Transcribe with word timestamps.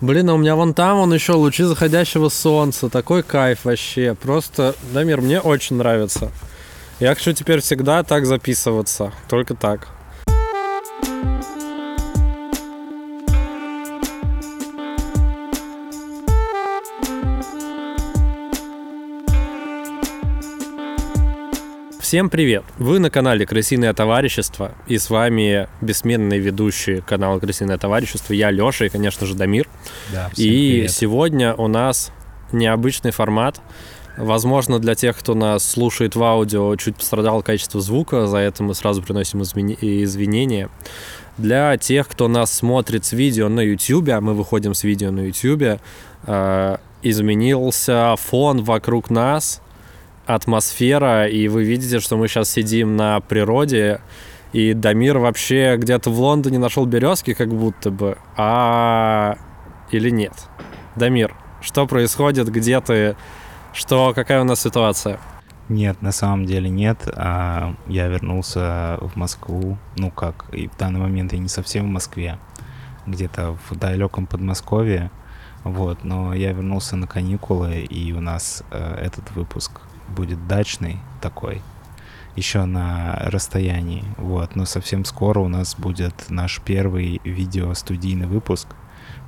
Блин, 0.00 0.30
а 0.30 0.34
у 0.34 0.36
меня 0.36 0.54
вон 0.54 0.74
там, 0.74 0.98
вон 0.98 1.12
еще 1.12 1.32
лучи 1.32 1.64
заходящего 1.64 2.28
солнца. 2.28 2.88
Такой 2.88 3.24
кайф 3.24 3.64
вообще. 3.64 4.14
Просто, 4.14 4.76
Дамир, 4.92 5.20
мне 5.20 5.40
очень 5.40 5.76
нравится. 5.76 6.30
Я 7.00 7.14
хочу 7.14 7.32
теперь 7.32 7.60
всегда 7.60 8.04
так 8.04 8.24
записываться. 8.24 9.12
Только 9.28 9.54
так. 9.54 9.88
Всем 22.08 22.30
привет! 22.30 22.64
Вы 22.78 23.00
на 23.00 23.10
канале 23.10 23.44
Крысиное 23.44 23.92
товарищество, 23.92 24.72
и 24.86 24.96
с 24.96 25.10
вами 25.10 25.68
бессменный 25.82 26.38
ведущий 26.38 27.02
канала 27.02 27.38
Крысиное 27.38 27.76
товарищество, 27.76 28.32
я 28.32 28.50
Леша 28.50 28.86
и, 28.86 28.88
конечно 28.88 29.26
же, 29.26 29.34
Дамир. 29.34 29.68
Да, 30.10 30.30
и 30.34 30.48
привет. 30.48 30.90
сегодня 30.90 31.52
у 31.52 31.68
нас 31.68 32.10
необычный 32.50 33.10
формат. 33.10 33.60
Возможно, 34.16 34.78
для 34.78 34.94
тех, 34.94 35.18
кто 35.18 35.34
нас 35.34 35.62
слушает 35.62 36.16
в 36.16 36.22
аудио, 36.24 36.74
чуть 36.76 36.96
пострадало 36.96 37.42
качество 37.42 37.78
звука, 37.82 38.26
за 38.26 38.38
это 38.38 38.62
мы 38.62 38.74
сразу 38.74 39.02
приносим 39.02 39.42
извинения. 39.42 40.70
Для 41.36 41.76
тех, 41.76 42.08
кто 42.08 42.26
нас 42.26 42.50
смотрит 42.50 43.04
с 43.04 43.12
видео 43.12 43.50
на 43.50 43.60
YouTube, 43.60 44.08
а 44.08 44.22
мы 44.22 44.32
выходим 44.32 44.72
с 44.72 44.82
видео 44.82 45.10
на 45.10 45.26
YouTube, 45.26 45.78
э, 46.26 46.76
изменился 47.02 48.14
фон 48.16 48.64
вокруг 48.64 49.10
нас, 49.10 49.60
атмосфера, 50.28 51.26
и 51.26 51.48
вы 51.48 51.64
видите, 51.64 52.00
что 52.00 52.16
мы 52.16 52.28
сейчас 52.28 52.50
сидим 52.50 52.96
на 52.96 53.20
природе, 53.20 54.00
и 54.52 54.74
Дамир 54.74 55.18
вообще 55.18 55.76
где-то 55.76 56.10
в 56.10 56.20
Лондоне 56.20 56.58
нашел 56.58 56.86
березки, 56.86 57.34
как 57.34 57.48
будто 57.48 57.90
бы, 57.90 58.18
а 58.36 59.36
или 59.90 60.10
нет? 60.10 60.34
Дамир, 60.96 61.34
что 61.60 61.86
происходит, 61.86 62.50
где 62.50 62.80
ты, 62.80 63.16
что, 63.72 64.12
какая 64.14 64.40
у 64.42 64.44
нас 64.44 64.60
ситуация? 64.60 65.18
Нет, 65.68 66.00
на 66.00 66.12
самом 66.12 66.46
деле 66.46 66.70
нет. 66.70 67.08
А, 67.14 67.74
Я 67.86 68.08
вернулся 68.08 68.98
в 69.02 69.16
Москву. 69.16 69.76
Ну 69.96 70.10
как, 70.10 70.46
и 70.52 70.68
в 70.68 70.76
данный 70.78 71.00
момент 71.00 71.32
я 71.34 71.38
не 71.38 71.48
совсем 71.48 71.86
в 71.86 71.90
Москве. 71.90 72.38
Где-то 73.06 73.56
в 73.68 73.76
далеком 73.76 74.26
Подмосковье. 74.26 75.10
Вот, 75.64 76.04
но 76.04 76.32
я 76.34 76.52
вернулся 76.52 76.96
на 76.96 77.06
каникулы, 77.06 77.80
и 77.80 78.12
у 78.12 78.20
нас 78.20 78.62
э, 78.70 78.94
этот 79.02 79.30
выпуск 79.32 79.80
будет 80.08 80.46
дачный 80.46 80.98
такой. 81.20 81.62
Еще 82.36 82.64
на 82.64 83.16
расстоянии. 83.26 84.04
Вот, 84.16 84.54
но 84.54 84.64
совсем 84.64 85.04
скоро 85.04 85.40
у 85.40 85.48
нас 85.48 85.74
будет 85.76 86.14
наш 86.28 86.60
первый 86.60 87.20
видео-студийный 87.24 88.26
выпуск. 88.26 88.68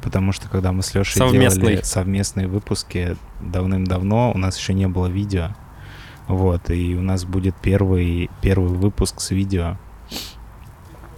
Потому 0.02 0.32
что 0.32 0.48
когда 0.48 0.72
мы 0.72 0.82
с 0.82 0.94
Лешей 0.94 1.18
Совместный. 1.18 1.60
делали 1.60 1.82
совместные 1.82 2.46
выпуски 2.46 3.16
давным-давно, 3.40 4.32
у 4.32 4.38
нас 4.38 4.58
еще 4.58 4.74
не 4.74 4.88
было 4.88 5.08
видео. 5.08 5.50
Вот, 6.26 6.70
и 6.70 6.94
у 6.94 7.02
нас 7.02 7.24
будет 7.24 7.56
первый, 7.60 8.30
первый 8.40 8.70
выпуск 8.70 9.20
с 9.20 9.32
видео, 9.32 9.76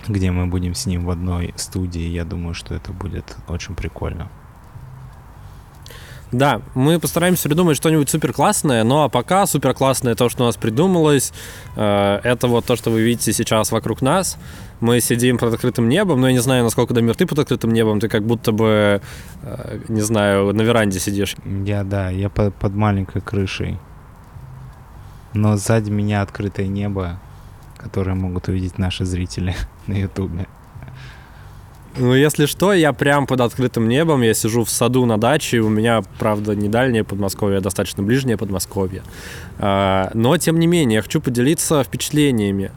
где 0.09 0.31
мы 0.31 0.47
будем 0.47 0.75
с 0.75 0.87
ним 0.87 1.05
в 1.05 1.11
одной 1.11 1.53
студии. 1.57 2.09
Я 2.09 2.25
думаю, 2.25 2.55
что 2.55 2.75
это 2.75 2.93
будет 2.93 3.37
очень 3.49 3.75
прикольно. 3.75 4.31
Да, 6.33 6.62
мы 6.75 6.98
постараемся 6.98 7.47
придумать 7.47 7.77
что-нибудь 7.77 8.08
супер 8.08 8.33
классное, 8.33 8.84
но 8.84 9.11
пока 9.11 9.44
супер 9.47 9.75
классное 9.75 10.14
то, 10.14 10.30
что 10.30 10.44
у 10.44 10.47
нас 10.47 10.56
придумалось, 10.56 11.30
э, 11.77 12.20
это 12.25 12.48
вот 12.48 12.64
то, 12.64 12.75
что 12.75 12.91
вы 12.91 13.02
видите 13.02 13.34
сейчас 13.34 13.70
вокруг 13.70 14.00
нас. 14.00 14.38
Мы 14.80 15.00
сидим 15.00 15.36
под 15.36 15.53
открытым 15.53 15.91
небом, 15.91 16.22
но 16.22 16.28
я 16.28 16.33
не 16.33 16.38
знаю, 16.38 16.64
насколько, 16.64 16.94
Дамир, 16.94 17.14
ты 17.14 17.27
под 17.27 17.38
открытым 17.38 17.70
небом, 17.75 18.00
ты 18.00 18.08
как 18.08 18.25
будто 18.25 18.50
бы, 18.50 19.03
э, 19.42 19.80
не 19.88 20.00
знаю, 20.00 20.55
на 20.55 20.62
веранде 20.62 20.98
сидишь. 21.00 21.36
Я, 21.66 21.84
да, 21.84 22.08
я 22.08 22.30
по- 22.30 22.50
под 22.50 22.75
маленькой 22.75 23.20
крышей. 23.20 23.78
Но 25.34 25.56
сзади 25.58 25.91
меня 25.91 26.22
открытое 26.22 26.66
небо, 26.66 27.20
которое 27.76 28.15
могут 28.15 28.48
увидеть 28.48 28.78
наши 28.78 29.04
зрители 29.04 29.54
на 29.87 29.94
ютубе. 30.00 30.47
Ну, 31.97 32.14
если 32.14 32.47
что, 32.47 32.72
я 32.72 32.94
прям 32.94 33.26
под 33.26 33.42
открытым 33.42 33.86
небом, 33.86 34.22
я 34.22 34.32
сижу 34.32 34.64
в 34.64 34.70
саду 34.70 35.04
на 35.04 35.19
даче, 35.19 35.58
у 35.58 35.69
меня, 35.69 36.03
правда, 36.19 36.54
не 36.54 36.69
дальнее 36.69 37.04
Подмосковье, 37.04 37.58
а 37.58 37.60
достаточно 37.60 38.03
ближнее 38.03 38.38
Подмосковье. 38.38 39.03
А, 39.58 40.10
Но, 40.14 40.36
тем 40.38 40.58
не 40.58 40.66
менее, 40.66 40.97
я 40.97 41.03
хочу 41.03 41.20
поделиться 41.20 41.84
впечатлениями. 41.84 42.72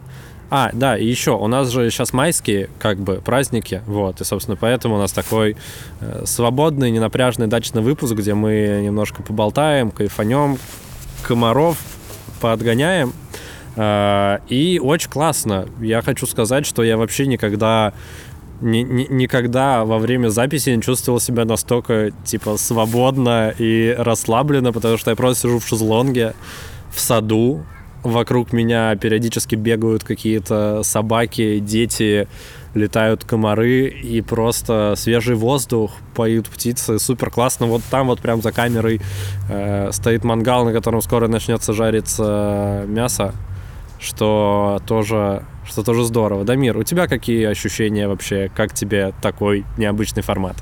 А, 0.50 0.70
да, 0.72 0.98
и 0.98 1.06
еще, 1.06 1.32
у 1.32 1.46
нас 1.48 1.70
же 1.70 1.90
сейчас 1.90 2.12
майские, 2.12 2.68
как 2.78 2.98
бы, 2.98 3.16
праздники, 3.24 3.82
вот, 3.86 4.20
и, 4.20 4.24
собственно, 4.24 4.56
поэтому 4.56 4.94
у 4.96 4.98
нас 4.98 5.12
такой 5.12 5.56
э, 6.00 6.22
свободный, 6.24 6.90
ненапряжный 6.90 7.48
дачный 7.48 7.82
выпуск, 7.82 8.14
где 8.14 8.34
мы 8.34 8.80
немножко 8.84 9.22
поболтаем, 9.22 9.90
кайфанем, 9.90 10.58
комаров 11.22 11.78
поотгоняем, 12.40 13.12
А, 13.78 14.40
и 14.48 14.80
очень 14.82 15.10
классно. 15.10 15.66
Я 15.80 16.00
хочу 16.00 16.26
сказать, 16.26 16.64
что 16.64 16.82
я 16.82 16.96
вообще 16.96 17.26
никогда 17.26 17.92
ни- 18.60 18.82
ни- 18.82 19.06
никогда 19.10 19.84
во 19.84 19.98
время 19.98 20.28
записи 20.28 20.70
не 20.70 20.82
чувствовал 20.82 21.20
себя 21.20 21.44
настолько, 21.44 22.10
типа, 22.24 22.56
свободно 22.56 23.54
и 23.58 23.94
расслабленно, 23.96 24.72
потому 24.72 24.96
что 24.96 25.10
я 25.10 25.16
просто 25.16 25.48
сижу 25.48 25.58
в 25.58 25.66
шезлонге, 25.66 26.34
в 26.90 27.00
саду, 27.00 27.64
вокруг 28.02 28.52
меня 28.52 28.94
периодически 28.96 29.54
бегают 29.54 30.04
какие-то 30.04 30.82
собаки, 30.82 31.58
дети, 31.58 32.28
летают 32.74 33.24
комары, 33.24 33.88
и 33.88 34.20
просто 34.20 34.94
свежий 34.96 35.34
воздух, 35.34 35.92
поют 36.14 36.48
птицы, 36.48 36.98
супер 36.98 37.30
классно. 37.30 37.66
Вот 37.66 37.82
там 37.90 38.06
вот 38.06 38.20
прям 38.20 38.42
за 38.42 38.52
камерой 38.52 39.00
э, 39.48 39.90
стоит 39.92 40.24
мангал, 40.24 40.64
на 40.64 40.72
котором 40.72 41.00
скоро 41.00 41.26
начнется 41.26 41.72
жариться 41.72 42.84
мясо, 42.86 43.34
что 43.98 44.80
тоже, 44.86 45.42
что 45.66 45.82
тоже 45.82 46.04
здорово. 46.04 46.44
Дамир, 46.44 46.76
у 46.76 46.82
тебя 46.82 47.06
какие 47.06 47.44
ощущения 47.46 48.08
вообще? 48.08 48.50
Как 48.54 48.72
тебе 48.72 49.12
такой 49.20 49.64
необычный 49.76 50.22
формат? 50.22 50.56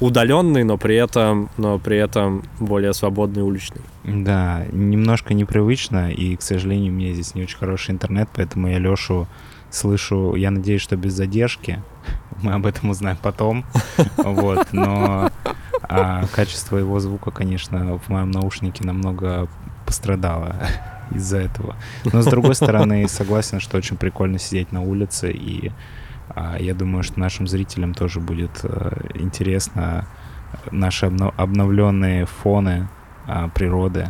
Удаленный, 0.00 0.64
но 0.64 0.78
при 0.78 0.96
этом, 0.96 1.48
но 1.56 1.78
при 1.78 1.96
этом 1.96 2.42
более 2.58 2.92
свободный 2.92 3.42
уличный. 3.42 3.82
Да, 4.04 4.64
немножко 4.72 5.32
непривычно, 5.32 6.10
и, 6.10 6.34
к 6.36 6.42
сожалению, 6.42 6.92
у 6.92 6.96
меня 6.96 7.12
здесь 7.12 7.34
не 7.36 7.42
очень 7.42 7.56
хороший 7.56 7.92
интернет, 7.92 8.28
поэтому 8.34 8.68
я 8.68 8.78
Лешу 8.78 9.28
слышу, 9.70 10.34
я 10.34 10.50
надеюсь, 10.50 10.82
что 10.82 10.96
без 10.96 11.12
задержки. 11.12 11.80
Мы 12.42 12.52
об 12.52 12.66
этом 12.66 12.90
узнаем 12.90 13.18
потом. 13.22 13.64
Вот, 14.16 14.72
но 14.72 15.30
а, 15.82 16.26
качество 16.34 16.76
его 16.76 16.98
звука, 17.00 17.30
конечно, 17.30 17.98
в 17.98 18.08
моем 18.08 18.30
наушнике 18.30 18.84
намного 18.84 19.48
пострадало 19.86 20.56
из-за 21.14 21.38
этого. 21.38 21.76
Но, 22.04 22.22
с 22.22 22.26
другой 22.26 22.54
стороны, 22.54 23.08
согласен, 23.08 23.60
что 23.60 23.78
очень 23.78 23.96
прикольно 23.96 24.38
сидеть 24.38 24.72
на 24.72 24.82
улице, 24.82 25.30
и 25.30 25.72
а, 26.28 26.56
я 26.58 26.74
думаю, 26.74 27.02
что 27.02 27.20
нашим 27.20 27.46
зрителям 27.46 27.94
тоже 27.94 28.20
будет 28.20 28.60
э, 28.62 29.08
интересно 29.14 30.06
наши 30.70 31.06
обно- 31.06 31.32
обновленные 31.36 32.26
фоны 32.26 32.88
а, 33.26 33.48
природы. 33.48 34.08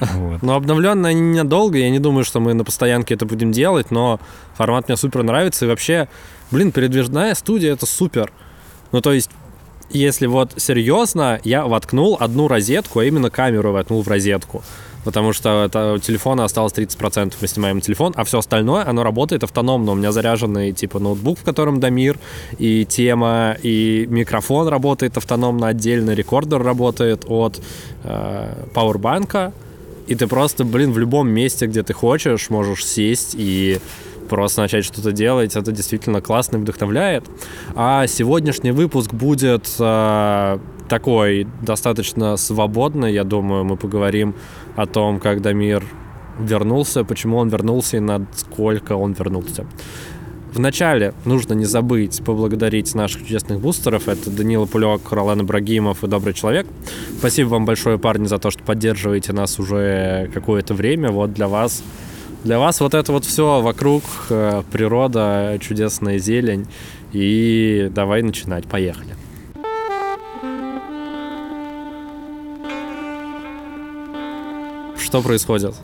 Вот. 0.00 0.42
Но 0.42 0.54
обновленные 0.54 1.10
они 1.10 1.20
ненадолго, 1.20 1.78
я 1.78 1.90
не 1.90 1.98
думаю, 1.98 2.24
что 2.24 2.40
мы 2.40 2.54
на 2.54 2.64
постоянке 2.64 3.14
это 3.14 3.26
будем 3.26 3.52
делать, 3.52 3.90
но 3.90 4.18
формат 4.54 4.88
мне 4.88 4.96
супер 4.96 5.22
нравится, 5.22 5.66
и 5.66 5.68
вообще, 5.68 6.08
блин, 6.50 6.72
передвижная 6.72 7.34
студия— 7.34 7.72
это 7.74 7.84
супер. 7.84 8.32
Ну, 8.92 9.00
то 9.02 9.12
есть, 9.12 9.30
если 9.90 10.26
вот 10.26 10.54
серьезно, 10.56 11.40
я 11.44 11.66
воткнул 11.66 12.16
одну 12.18 12.48
розетку, 12.48 13.00
а 13.00 13.04
именно 13.04 13.28
камеру 13.28 13.72
воткнул 13.72 14.02
в 14.02 14.08
розетку. 14.08 14.62
Потому 15.04 15.32
что 15.32 15.64
это, 15.64 15.94
у 15.94 15.98
телефона 15.98 16.44
осталось 16.44 16.72
30%, 16.72 17.34
мы 17.40 17.48
снимаем 17.48 17.80
телефон, 17.80 18.12
а 18.16 18.24
все 18.24 18.38
остальное, 18.38 18.86
оно 18.86 19.02
работает 19.02 19.44
автономно. 19.44 19.92
У 19.92 19.94
меня 19.94 20.12
заряженный 20.12 20.72
типа 20.72 20.98
ноутбук, 20.98 21.38
в 21.38 21.44
котором 21.44 21.80
Дамир, 21.80 22.18
и 22.58 22.84
тема, 22.84 23.56
и 23.62 24.06
микрофон 24.10 24.68
работает 24.68 25.16
автономно 25.16 25.68
отдельно, 25.68 26.10
рекордер 26.10 26.62
работает 26.62 27.24
от 27.26 27.60
э, 28.04 28.54
пауэрбанка. 28.74 29.52
И 30.06 30.14
ты 30.16 30.26
просто, 30.26 30.64
блин, 30.64 30.92
в 30.92 30.98
любом 30.98 31.28
месте, 31.28 31.66
где 31.66 31.82
ты 31.82 31.92
хочешь, 31.92 32.50
можешь 32.50 32.84
сесть 32.84 33.34
и 33.38 33.78
просто 34.28 34.62
начать 34.62 34.84
что-то 34.84 35.12
делать. 35.12 35.56
Это 35.56 35.72
действительно 35.72 36.20
классно 36.20 36.56
и 36.56 36.60
вдохновляет. 36.60 37.24
А 37.74 38.06
сегодняшний 38.06 38.70
выпуск 38.70 39.12
будет 39.12 39.68
э, 39.78 40.58
такой 40.88 41.46
достаточно 41.62 42.36
свободный. 42.36 43.12
Я 43.12 43.24
думаю, 43.24 43.64
мы 43.64 43.76
поговорим 43.76 44.34
о 44.76 44.86
том, 44.86 45.20
как 45.20 45.42
Дамир 45.42 45.84
вернулся, 46.38 47.04
почему 47.04 47.36
он 47.38 47.48
вернулся 47.48 47.98
и 47.98 48.00
насколько 48.00 48.94
он 48.96 49.12
вернулся. 49.12 49.66
Вначале 50.52 51.14
нужно 51.24 51.54
не 51.54 51.64
забыть 51.64 52.22
поблагодарить 52.24 52.94
наших 52.94 53.22
чудесных 53.22 53.60
бустеров. 53.60 54.08
Это 54.08 54.30
Данила 54.30 54.66
Пулек, 54.66 55.02
Ролан 55.12 55.42
Ибрагимов 55.42 56.02
и 56.02 56.08
Добрый 56.08 56.34
Человек. 56.34 56.66
Спасибо 57.18 57.50
вам 57.50 57.66
большое, 57.66 57.98
парни, 57.98 58.26
за 58.26 58.38
то, 58.38 58.50
что 58.50 58.64
поддерживаете 58.64 59.32
нас 59.32 59.60
уже 59.60 60.28
какое-то 60.34 60.74
время. 60.74 61.10
Вот 61.10 61.32
для 61.32 61.46
вас 61.46 61.84
для 62.42 62.58
вас 62.58 62.80
вот 62.80 62.94
это 62.94 63.12
вот 63.12 63.26
все 63.26 63.60
вокруг, 63.60 64.02
э, 64.30 64.62
природа, 64.72 65.58
чудесная 65.60 66.18
зелень. 66.18 66.66
И 67.12 67.90
давай 67.94 68.22
начинать, 68.22 68.64
поехали. 68.64 69.19
Что 75.10 75.22
происходит? 75.22 75.74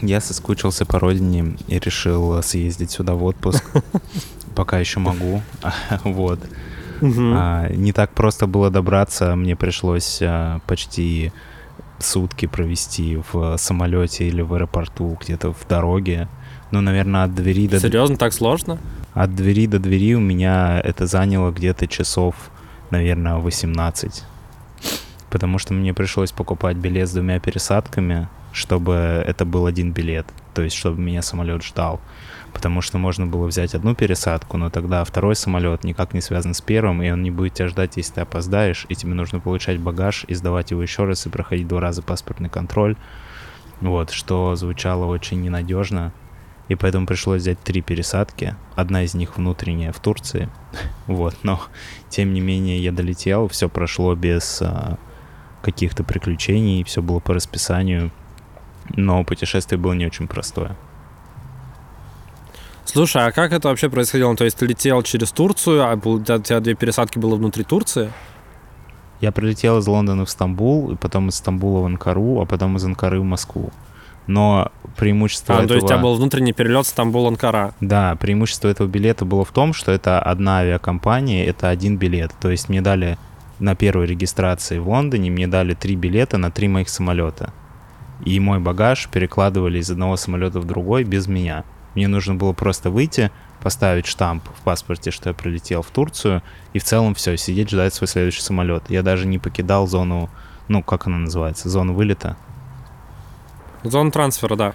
Я 0.00 0.20
соскучился 0.20 0.86
по 0.86 1.00
родине 1.00 1.56
и 1.66 1.80
решил 1.80 2.40
съездить 2.40 2.92
сюда 2.92 3.14
в 3.14 3.24
отпуск. 3.24 3.64
Пока 4.54 4.78
еще 4.78 5.00
могу. 5.00 5.42
Вот. 6.04 6.38
А, 7.02 7.68
не 7.68 7.92
так 7.92 8.12
просто 8.12 8.46
было 8.46 8.70
добраться. 8.70 9.34
Мне 9.34 9.56
пришлось 9.56 10.20
а, 10.22 10.60
почти 10.68 11.32
сутки 11.98 12.46
провести 12.46 13.20
в 13.32 13.56
самолете 13.56 14.28
или 14.28 14.40
в 14.40 14.54
аэропорту, 14.54 15.18
где-то 15.20 15.52
в 15.52 15.66
дороге. 15.66 16.28
Ну, 16.70 16.80
наверное, 16.80 17.24
от 17.24 17.34
двери 17.34 17.66
до... 17.66 17.80
Серьезно, 17.80 18.16
так 18.18 18.32
сложно? 18.32 18.78
От 19.14 19.34
двери 19.34 19.66
до 19.66 19.80
двери 19.80 20.14
у 20.14 20.20
меня 20.20 20.80
это 20.80 21.08
заняло 21.08 21.50
где-то 21.50 21.88
часов, 21.88 22.36
наверное, 22.90 23.38
18. 23.38 24.22
Потому 25.28 25.58
что 25.58 25.74
мне 25.74 25.92
пришлось 25.92 26.30
покупать 26.30 26.76
билет 26.76 27.08
с 27.08 27.12
двумя 27.12 27.40
пересадками, 27.40 28.28
чтобы 28.52 29.24
это 29.26 29.44
был 29.44 29.66
один 29.66 29.92
билет. 29.92 30.26
То 30.54 30.62
есть, 30.62 30.76
чтобы 30.76 31.00
меня 31.00 31.22
самолет 31.22 31.62
ждал. 31.62 32.00
Потому 32.52 32.80
что 32.80 32.98
можно 32.98 33.26
было 33.26 33.46
взять 33.46 33.74
одну 33.74 33.94
пересадку, 33.94 34.56
но 34.56 34.70
тогда 34.70 35.04
второй 35.04 35.36
самолет 35.36 35.84
никак 35.84 36.14
не 36.14 36.20
связан 36.20 36.52
с 36.52 36.60
первым, 36.60 37.02
и 37.02 37.10
он 37.10 37.22
не 37.22 37.30
будет 37.30 37.54
тебя 37.54 37.68
ждать, 37.68 37.96
если 37.96 38.14
ты 38.14 38.20
опоздаешь, 38.22 38.86
и 38.88 38.96
тебе 38.96 39.14
нужно 39.14 39.38
получать 39.38 39.78
багаж 39.78 40.24
и 40.26 40.34
сдавать 40.34 40.72
его 40.72 40.82
еще 40.82 41.04
раз 41.04 41.26
и 41.26 41.30
проходить 41.30 41.68
два 41.68 41.80
раза 41.80 42.02
паспортный 42.02 42.48
контроль. 42.48 42.96
Вот, 43.80 44.10
что 44.10 44.56
звучало 44.56 45.06
очень 45.06 45.40
ненадежно 45.40 46.12
и 46.70 46.76
поэтому 46.76 47.04
пришлось 47.04 47.42
взять 47.42 47.58
три 47.58 47.82
пересадки. 47.82 48.54
Одна 48.76 49.02
из 49.02 49.14
них 49.14 49.36
внутренняя 49.36 49.90
в 49.90 49.98
Турции. 49.98 50.48
вот, 51.08 51.34
но 51.42 51.60
тем 52.08 52.32
не 52.32 52.40
менее 52.40 52.78
я 52.78 52.92
долетел, 52.92 53.48
все 53.48 53.68
прошло 53.68 54.14
без 54.14 54.62
а, 54.62 54.96
каких-то 55.62 56.04
приключений, 56.04 56.84
все 56.84 57.02
было 57.02 57.18
по 57.18 57.34
расписанию, 57.34 58.12
но 58.96 59.24
путешествие 59.24 59.78
было 59.78 59.92
не 59.92 60.06
очень 60.06 60.26
простое. 60.26 60.76
Слушай, 62.84 63.26
а 63.26 63.32
как 63.32 63.52
это 63.52 63.68
вообще 63.68 63.88
происходило? 63.88 64.34
То 64.36 64.44
есть 64.44 64.56
ты 64.56 64.66
летел 64.66 65.02
через 65.02 65.30
Турцию, 65.30 65.84
а 65.84 65.94
у 65.94 66.20
тебя 66.20 66.60
две 66.60 66.74
пересадки 66.74 67.18
было 67.18 67.36
внутри 67.36 67.62
Турции? 67.62 68.12
Я 69.20 69.32
прилетел 69.32 69.78
из 69.78 69.86
Лондона 69.86 70.24
в 70.24 70.30
Стамбул, 70.30 70.92
и 70.92 70.96
потом 70.96 71.28
из 71.28 71.36
Стамбула 71.36 71.82
в 71.82 71.84
Анкару, 71.84 72.40
а 72.40 72.46
потом 72.46 72.76
из 72.76 72.84
Анкары 72.84 73.20
в 73.20 73.24
Москву 73.24 73.70
но 74.30 74.70
преимущество 74.96 75.56
а, 75.56 75.58
этого... 75.58 75.68
то 75.68 75.74
есть 75.74 75.84
у 75.84 75.88
тебя 75.88 75.98
был 75.98 76.14
внутренний 76.14 76.52
перелет 76.52 76.86
Стамбул-Анкара. 76.86 77.74
Да, 77.80 78.16
преимущество 78.16 78.68
этого 78.68 78.86
билета 78.86 79.24
было 79.24 79.44
в 79.44 79.50
том, 79.50 79.72
что 79.72 79.92
это 79.92 80.20
одна 80.20 80.58
авиакомпания, 80.58 81.44
это 81.46 81.68
один 81.68 81.96
билет. 81.96 82.32
То 82.40 82.50
есть 82.50 82.68
мне 82.68 82.80
дали 82.80 83.18
на 83.58 83.74
первой 83.74 84.06
регистрации 84.06 84.78
в 84.78 84.88
Лондоне, 84.88 85.30
мне 85.30 85.46
дали 85.46 85.74
три 85.74 85.96
билета 85.96 86.38
на 86.38 86.50
три 86.50 86.68
моих 86.68 86.88
самолета. 86.88 87.52
И 88.24 88.38
мой 88.40 88.58
багаж 88.58 89.08
перекладывали 89.08 89.78
из 89.78 89.90
одного 89.90 90.16
самолета 90.16 90.60
в 90.60 90.64
другой 90.64 91.04
без 91.04 91.26
меня. 91.26 91.64
Мне 91.94 92.06
нужно 92.08 92.34
было 92.34 92.52
просто 92.52 92.90
выйти, 92.90 93.30
поставить 93.62 94.06
штамп 94.06 94.44
в 94.48 94.62
паспорте, 94.62 95.10
что 95.10 95.30
я 95.30 95.34
прилетел 95.34 95.82
в 95.82 95.90
Турцию, 95.90 96.42
и 96.72 96.78
в 96.78 96.84
целом 96.84 97.14
все, 97.14 97.36
сидеть, 97.36 97.70
ждать 97.70 97.94
свой 97.94 98.08
следующий 98.08 98.42
самолет. 98.42 98.84
Я 98.88 99.02
даже 99.02 99.26
не 99.26 99.38
покидал 99.38 99.86
зону, 99.86 100.30
ну, 100.68 100.82
как 100.82 101.06
она 101.06 101.18
называется, 101.18 101.68
зону 101.68 101.94
вылета. 101.94 102.36
Зона 103.82 104.10
трансфера, 104.10 104.56
да. 104.56 104.74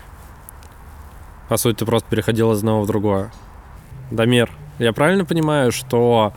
По 1.48 1.58
сути, 1.58 1.78
ты 1.78 1.86
просто 1.86 2.10
переходил 2.10 2.52
из 2.52 2.60
одного 2.60 2.82
в 2.82 2.88
другое. 2.88 3.32
Дамир, 4.12 4.52
я 4.80 4.94
правильно 4.94 5.26
понимаю, 5.26 5.72
что 5.72 6.34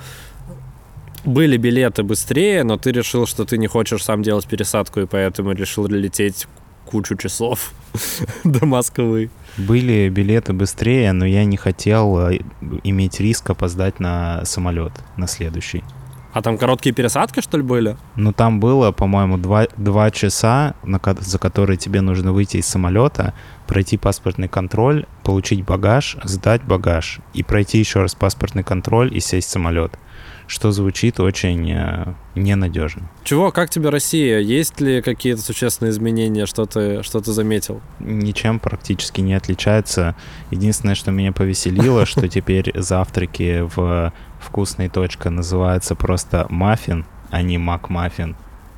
были 1.24 1.56
билеты 1.56 2.02
быстрее, 2.02 2.62
но 2.62 2.76
ты 2.76 2.92
решил, 2.92 3.26
что 3.26 3.44
ты 3.44 3.58
не 3.58 3.66
хочешь 3.66 4.04
сам 4.04 4.22
делать 4.22 4.46
пересадку, 4.46 5.00
и 5.00 5.06
поэтому 5.06 5.52
решил 5.52 5.86
лететь 5.86 6.46
кучу 6.88 7.16
часов 7.16 7.72
до 8.44 8.66
Москвы. 8.66 9.30
Были 9.56 10.08
билеты 10.08 10.52
быстрее, 10.52 11.12
но 11.12 11.26
я 11.26 11.44
не 11.44 11.56
хотел 11.56 12.18
э, 12.18 12.38
иметь 12.84 13.20
риск 13.20 13.50
опоздать 13.50 14.00
на 14.00 14.44
самолет, 14.44 14.92
на 15.16 15.26
следующий. 15.26 15.84
А 16.32 16.42
там 16.42 16.58
короткие 16.58 16.94
пересадки, 16.94 17.40
что 17.40 17.56
ли, 17.56 17.62
были? 17.62 17.96
Ну, 18.16 18.32
там 18.32 18.60
было, 18.60 18.92
по-моему, 18.92 19.38
два, 19.38 19.66
два 19.76 20.10
часа, 20.10 20.74
на, 20.84 21.00
за 21.20 21.38
которые 21.38 21.76
тебе 21.76 22.00
нужно 22.00 22.32
выйти 22.32 22.58
из 22.58 22.66
самолета, 22.66 23.34
пройти 23.66 23.96
паспортный 23.96 24.48
контроль, 24.48 25.06
получить 25.24 25.64
багаж, 25.64 26.16
сдать 26.24 26.62
багаж 26.62 27.20
и 27.34 27.42
пройти 27.42 27.78
еще 27.78 28.00
раз 28.00 28.14
паспортный 28.14 28.62
контроль 28.62 29.14
и 29.16 29.20
сесть 29.20 29.48
в 29.48 29.50
самолет 29.50 29.98
что 30.48 30.72
звучит 30.72 31.20
очень 31.20 31.70
э, 31.70 32.14
ненадежно. 32.34 33.10
Чего? 33.22 33.52
Как 33.52 33.68
тебе 33.68 33.90
Россия? 33.90 34.38
Есть 34.38 34.80
ли 34.80 35.02
какие-то 35.02 35.42
существенные 35.42 35.90
изменения? 35.90 36.46
Что 36.46 36.64
ты, 36.64 37.02
что 37.02 37.20
ты 37.20 37.32
заметил? 37.32 37.82
Ничем 38.00 38.58
практически 38.58 39.20
не 39.20 39.34
отличается. 39.34 40.16
Единственное, 40.50 40.94
что 40.94 41.10
меня 41.10 41.32
повеселило, 41.32 42.06
что 42.06 42.26
теперь 42.28 42.72
завтраки 42.74 43.60
в 43.76 44.12
вкусной 44.40 44.88
точка 44.88 45.28
называются 45.28 45.94
просто 45.94 46.46
маффин, 46.48 47.04
а 47.30 47.42
не 47.42 47.58
мак-маффин 47.58 48.34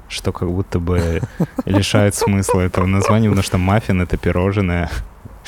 что 0.08 0.32
как 0.32 0.50
будто 0.50 0.81
бы 0.81 1.20
лишает 1.67 2.17
смысла 2.17 2.62
этого 2.62 2.84
названия, 2.84 3.28
потому 3.28 3.44
что 3.44 3.58
маффин— 3.58 4.02
это 4.02 4.17
пирожное, 4.17 4.90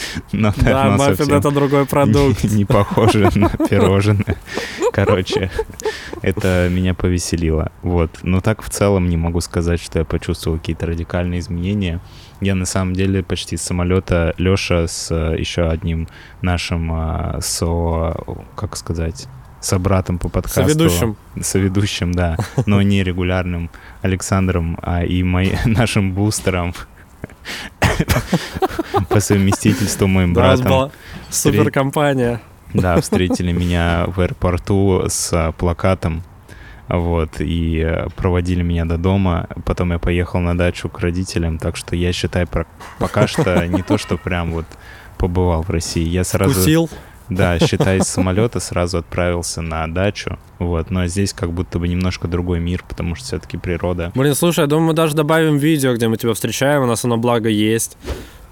но, 0.32 0.52
да, 0.56 0.96
маффин— 0.96 1.32
это 1.34 1.50
другой 1.50 1.86
продукт. 1.86 2.44
Не, 2.44 2.50
не 2.58 2.64
похоже 2.64 3.30
на 3.34 3.48
пирожное. 3.68 4.36
Короче, 4.92 5.50
это 6.22 6.68
меня 6.70 6.94
повеселило. 6.94 7.72
Вот. 7.82 8.18
Но 8.22 8.40
так 8.40 8.62
в 8.62 8.70
целом 8.70 9.08
не 9.08 9.16
могу 9.16 9.40
сказать, 9.40 9.80
что 9.80 10.00
я 10.00 10.04
почувствовал 10.04 10.58
какие-то 10.58 10.86
радикальные 10.86 11.40
изменения. 11.40 12.00
Я 12.40 12.54
на 12.54 12.66
самом 12.66 12.94
деле 12.94 13.22
почти 13.22 13.56
с 13.56 13.62
самолета 13.62 14.34
Леша 14.36 14.88
с 14.88 15.10
э, 15.10 15.36
еще 15.38 15.68
одним 15.68 16.08
нашим 16.40 16.90
а, 16.92 17.38
со, 17.40 18.16
как 18.56 18.76
сказать, 18.76 19.28
собратом 19.60 20.18
по 20.18 20.28
подкасту. 20.28 20.62
Соведущим. 20.62 21.16
Соведущим, 21.40 22.12
да. 22.12 22.36
Но 22.66 22.82
не 22.82 23.04
регулярным 23.04 23.70
Александром, 24.02 24.78
а 24.82 25.04
и 25.04 25.22
моим 25.22 25.56
нашим 25.66 26.12
бустером 26.12 26.74
по 29.08 29.20
совместительству 29.20 30.06
моим 30.06 30.34
братом. 30.34 30.90
Суперкомпания. 31.30 32.40
Да, 32.74 33.00
встретили 33.00 33.52
меня 33.52 34.04
в 34.06 34.20
аэропорту 34.20 35.04
с 35.08 35.52
плакатом 35.58 36.22
вот, 36.88 37.40
и 37.40 37.78
э, 37.78 38.08
проводили 38.16 38.62
меня 38.62 38.84
до 38.84 38.98
дома. 38.98 39.48
Потом 39.64 39.92
я 39.92 39.98
поехал 39.98 40.40
на 40.40 40.56
дачу 40.56 40.88
к 40.88 41.00
родителям, 41.00 41.58
так 41.58 41.76
что 41.76 41.96
я 41.96 42.12
считаю, 42.12 42.48
пока 42.98 43.26
что 43.26 43.66
не 43.66 43.82
то, 43.82 43.98
что 43.98 44.16
прям 44.16 44.52
вот 44.52 44.66
побывал 45.16 45.62
в 45.62 45.70
России. 45.70 46.06
Я 46.06 46.24
сразу... 46.24 46.52
Вкусил? 46.52 46.90
Да, 47.34 47.58
считай, 47.58 48.00
с 48.00 48.08
самолета 48.08 48.60
сразу 48.60 48.98
отправился 48.98 49.62
на 49.62 49.86
дачу. 49.92 50.38
Вот, 50.58 50.90
но 50.90 51.06
здесь 51.06 51.32
как 51.32 51.52
будто 51.52 51.78
бы 51.78 51.88
немножко 51.88 52.28
другой 52.28 52.60
мир, 52.60 52.84
потому 52.88 53.14
что 53.14 53.24
все-таки 53.24 53.56
природа. 53.56 54.12
Блин, 54.14 54.34
слушай, 54.34 54.60
я 54.60 54.66
думаю, 54.66 54.88
мы 54.88 54.92
даже 54.94 55.14
добавим 55.14 55.56
видео, 55.56 55.94
где 55.94 56.08
мы 56.08 56.16
тебя 56.16 56.34
встречаем. 56.34 56.82
У 56.82 56.86
нас 56.86 57.04
оно 57.04 57.16
благо 57.16 57.48
есть. 57.48 57.96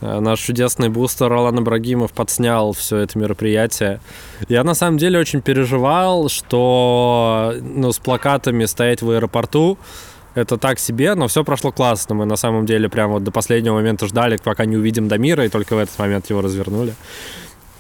Э, 0.01 0.21
наш 0.21 0.41
чудесный 0.41 0.89
бустер 0.89 1.29
Ролан 1.29 1.61
Ибрагимов 1.61 2.13
подснял 2.13 2.73
все 2.73 2.99
это 2.99 3.19
мероприятие. 3.19 4.01
Я 4.49 4.65
на 4.65 4.75
самом 4.75 4.99
деле 4.99 5.19
очень 5.19 5.43
переживал, 5.43 6.29
что 6.29 7.55
ну, 7.61 7.93
с 7.93 7.99
плакатами 7.99 8.65
стоять 8.65 9.03
в 9.03 9.11
аэропорту 9.11 9.79
это 10.35 10.59
так 10.59 10.79
себе, 10.79 11.15
но 11.15 11.29
все 11.29 11.45
прошло 11.45 11.73
классно. 11.73 12.15
Мы 12.15 12.25
на 12.25 12.37
самом 12.37 12.67
деле 12.67 12.89
прям 12.89 13.11
вот 13.11 13.25
до 13.25 13.31
последнего 13.31 13.75
момента 13.75 14.07
ждали, 14.07 14.37
пока 14.37 14.65
не 14.65 14.77
увидим 14.77 15.09
Дамира, 15.09 15.45
и 15.45 15.49
только 15.49 15.75
в 15.75 15.79
этот 15.79 15.99
момент 15.99 16.31
его 16.31 16.41
развернули. 16.41 16.95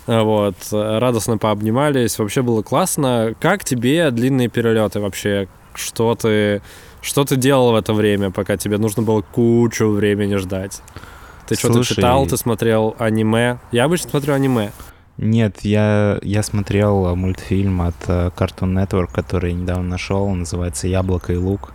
Вот, 0.06 0.56
радостно 0.70 1.38
пообнимались, 1.38 2.18
вообще 2.18 2.42
было 2.42 2.62
классно. 2.62 3.34
Как 3.40 3.64
тебе 3.64 4.10
длинные 4.10 4.48
перелеты 4.48 5.00
вообще? 5.00 5.48
Что 5.74 6.14
ты, 6.14 6.62
что 7.00 7.24
ты 7.24 7.36
делал 7.36 7.72
в 7.72 7.76
это 7.76 7.92
время, 7.92 8.30
пока 8.30 8.56
тебе 8.56 8.78
нужно 8.78 9.02
было 9.02 9.20
кучу 9.22 9.88
времени 9.88 10.36
ждать? 10.36 10.82
Ты 11.46 11.54
что-то 11.54 11.84
читал, 11.84 12.26
ты 12.26 12.36
смотрел 12.36 12.96
аниме? 12.98 13.58
Я 13.72 13.84
обычно 13.84 14.10
смотрю 14.10 14.34
аниме. 14.34 14.72
Нет, 15.16 15.58
я, 15.62 16.18
я 16.22 16.42
смотрел 16.42 17.14
мультфильм 17.14 17.82
от 17.82 17.96
uh, 18.06 18.32
Cartoon 18.34 18.72
Network, 18.72 19.12
который 19.12 19.52
недавно 19.52 19.90
нашел, 19.90 20.22
он 20.22 20.40
называется 20.40 20.88
«Яблоко 20.88 21.34
и 21.34 21.36
лук». 21.36 21.72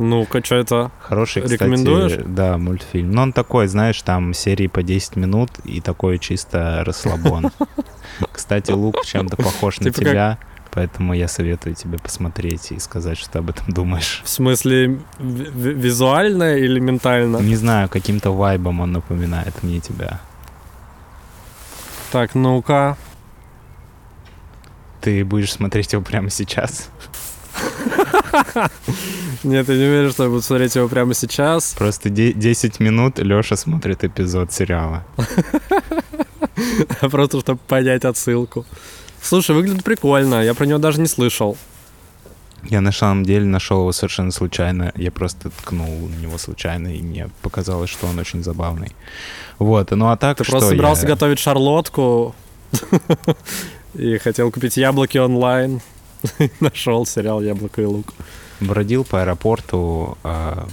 Ну-ка, 0.00 0.42
что 0.42 0.54
это? 0.54 0.90
Хороший, 1.02 1.42
кстати, 1.42 1.60
Рекомендуешь? 1.60 2.18
Да, 2.24 2.56
мультфильм. 2.56 3.10
Но 3.10 3.20
он 3.20 3.32
такой, 3.34 3.66
знаешь, 3.66 4.00
там 4.00 4.32
серии 4.32 4.66
по 4.66 4.82
10 4.82 5.16
минут 5.16 5.50
и 5.64 5.82
такой 5.82 6.18
чисто 6.18 6.82
расслабон. 6.86 7.50
Кстати, 8.32 8.70
Лук 8.72 9.04
чем-то 9.04 9.36
похож 9.36 9.78
на 9.80 9.90
типа 9.90 10.00
тебя, 10.00 10.38
поэтому 10.70 11.12
я 11.12 11.28
советую 11.28 11.74
тебе 11.74 11.98
посмотреть 11.98 12.72
и 12.72 12.78
сказать, 12.78 13.18
что 13.18 13.30
ты 13.30 13.38
об 13.40 13.50
этом 13.50 13.72
думаешь. 13.72 14.22
В 14.24 14.28
смысле, 14.30 15.00
визуально 15.18 16.56
или 16.56 16.80
ментально? 16.80 17.36
Не 17.36 17.56
знаю, 17.56 17.90
каким-то 17.90 18.30
вайбом 18.30 18.80
он 18.80 18.92
напоминает 18.92 19.62
мне 19.62 19.80
тебя. 19.80 20.20
Так, 22.10 22.34
ну-ка. 22.34 22.96
Ты 25.02 25.26
будешь 25.26 25.52
смотреть 25.52 25.92
его 25.92 26.02
прямо 26.02 26.30
сейчас? 26.30 26.88
Нет, 29.42 29.68
я 29.68 29.74
не 29.76 29.84
уверен, 29.84 30.10
что 30.10 30.24
я 30.24 30.28
буду 30.28 30.42
смотреть 30.42 30.76
его 30.76 30.88
прямо 30.88 31.14
сейчас. 31.14 31.74
Просто 31.78 32.10
10 32.10 32.80
минут 32.80 33.18
Леша 33.18 33.56
смотрит 33.56 34.04
эпизод 34.04 34.52
сериала. 34.52 35.04
Просто 37.00 37.40
чтобы 37.40 37.60
понять 37.66 38.04
отсылку. 38.04 38.66
Слушай, 39.22 39.54
выглядит 39.54 39.84
прикольно. 39.84 40.42
Я 40.42 40.54
про 40.54 40.66
него 40.66 40.78
даже 40.78 41.00
не 41.00 41.06
слышал. 41.06 41.56
Я 42.64 42.80
на 42.80 42.92
самом 42.92 43.24
деле 43.24 43.46
нашел 43.46 43.80
его 43.80 43.92
совершенно 43.92 44.30
случайно. 44.32 44.92
Я 44.94 45.10
просто 45.10 45.50
ткнул 45.50 46.08
на 46.08 46.14
него 46.16 46.36
случайно, 46.38 46.88
и 46.94 47.00
мне 47.00 47.30
показалось, 47.42 47.88
что 47.88 48.06
он 48.06 48.18
очень 48.18 48.42
забавный. 48.42 48.92
Вот, 49.58 49.90
ну 49.92 50.10
а 50.10 50.16
так 50.16 50.38
Ты 50.38 50.44
просто 50.44 50.68
собирался 50.68 51.02
я... 51.02 51.08
готовить 51.08 51.38
шарлотку 51.38 52.34
и 53.94 54.18
хотел 54.18 54.50
купить 54.50 54.76
яблоки 54.76 55.16
онлайн. 55.18 55.80
Нашел 56.60 57.06
сериал 57.06 57.42
«Яблоко 57.42 57.82
и 57.82 57.84
лук». 57.84 58.12
Бродил 58.60 59.04
по 59.04 59.22
аэропорту, 59.22 60.18
а, 60.22 60.66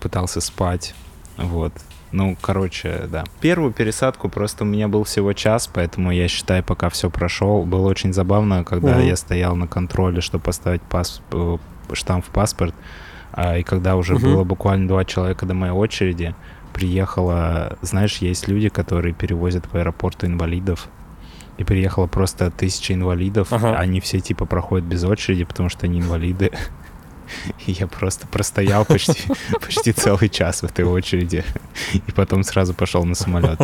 пытался 0.00 0.40
спать, 0.40 0.94
вот. 1.36 1.72
Ну, 2.10 2.36
короче, 2.40 3.08
да. 3.10 3.24
Первую 3.40 3.72
пересадку 3.72 4.28
просто 4.28 4.64
у 4.64 4.66
меня 4.66 4.86
был 4.88 5.04
всего 5.04 5.32
час, 5.32 5.66
поэтому 5.72 6.10
я 6.10 6.28
считаю, 6.28 6.62
пока 6.62 6.90
все 6.90 7.08
прошел. 7.08 7.64
Было 7.64 7.88
очень 7.88 8.12
забавно, 8.12 8.64
когда 8.64 8.96
Мгм. 8.98 9.06
я 9.06 9.16
стоял 9.16 9.56
на 9.56 9.66
контроле, 9.66 10.20
чтобы 10.20 10.44
поставить 10.44 10.82
пас... 10.82 11.22
э, 11.30 11.56
штамп 11.94 12.26
в 12.26 12.28
паспорт, 12.28 12.74
а, 13.32 13.56
и 13.56 13.62
когда 13.62 13.96
уже 13.96 14.14
Мгм. 14.14 14.22
было 14.24 14.44
буквально 14.44 14.88
два 14.88 15.04
человека 15.06 15.46
до 15.46 15.54
моей 15.54 15.72
очереди, 15.72 16.34
приехала... 16.74 17.78
Знаешь, 17.82 18.18
есть 18.18 18.46
люди, 18.48 18.68
которые 18.68 19.14
перевозят 19.14 19.66
по 19.68 19.78
аэропорту 19.78 20.26
инвалидов, 20.26 20.88
и 21.58 21.64
приехало 21.64 22.06
просто 22.06 22.50
тысяча 22.50 22.94
инвалидов, 22.94 23.48
Ага. 23.52 23.76
они 23.76 24.00
все 24.00 24.20
типа 24.20 24.46
проходят 24.46 24.86
без 24.86 25.04
очереди, 25.04 25.44
потому 25.44 25.68
что 25.68 25.86
они 25.86 26.00
инвалиды. 26.00 26.50
И 27.66 27.72
я 27.72 27.86
просто 27.86 28.26
простоял 28.26 28.84
почти, 28.84 29.22
почти 29.60 29.92
целый 29.92 30.28
час 30.28 30.62
в 30.62 30.66
этой 30.66 30.84
очереди. 30.84 31.44
И 31.94 32.12
потом 32.12 32.42
сразу 32.42 32.74
пошел 32.74 33.04
на 33.04 33.14
самолет. 33.14 33.58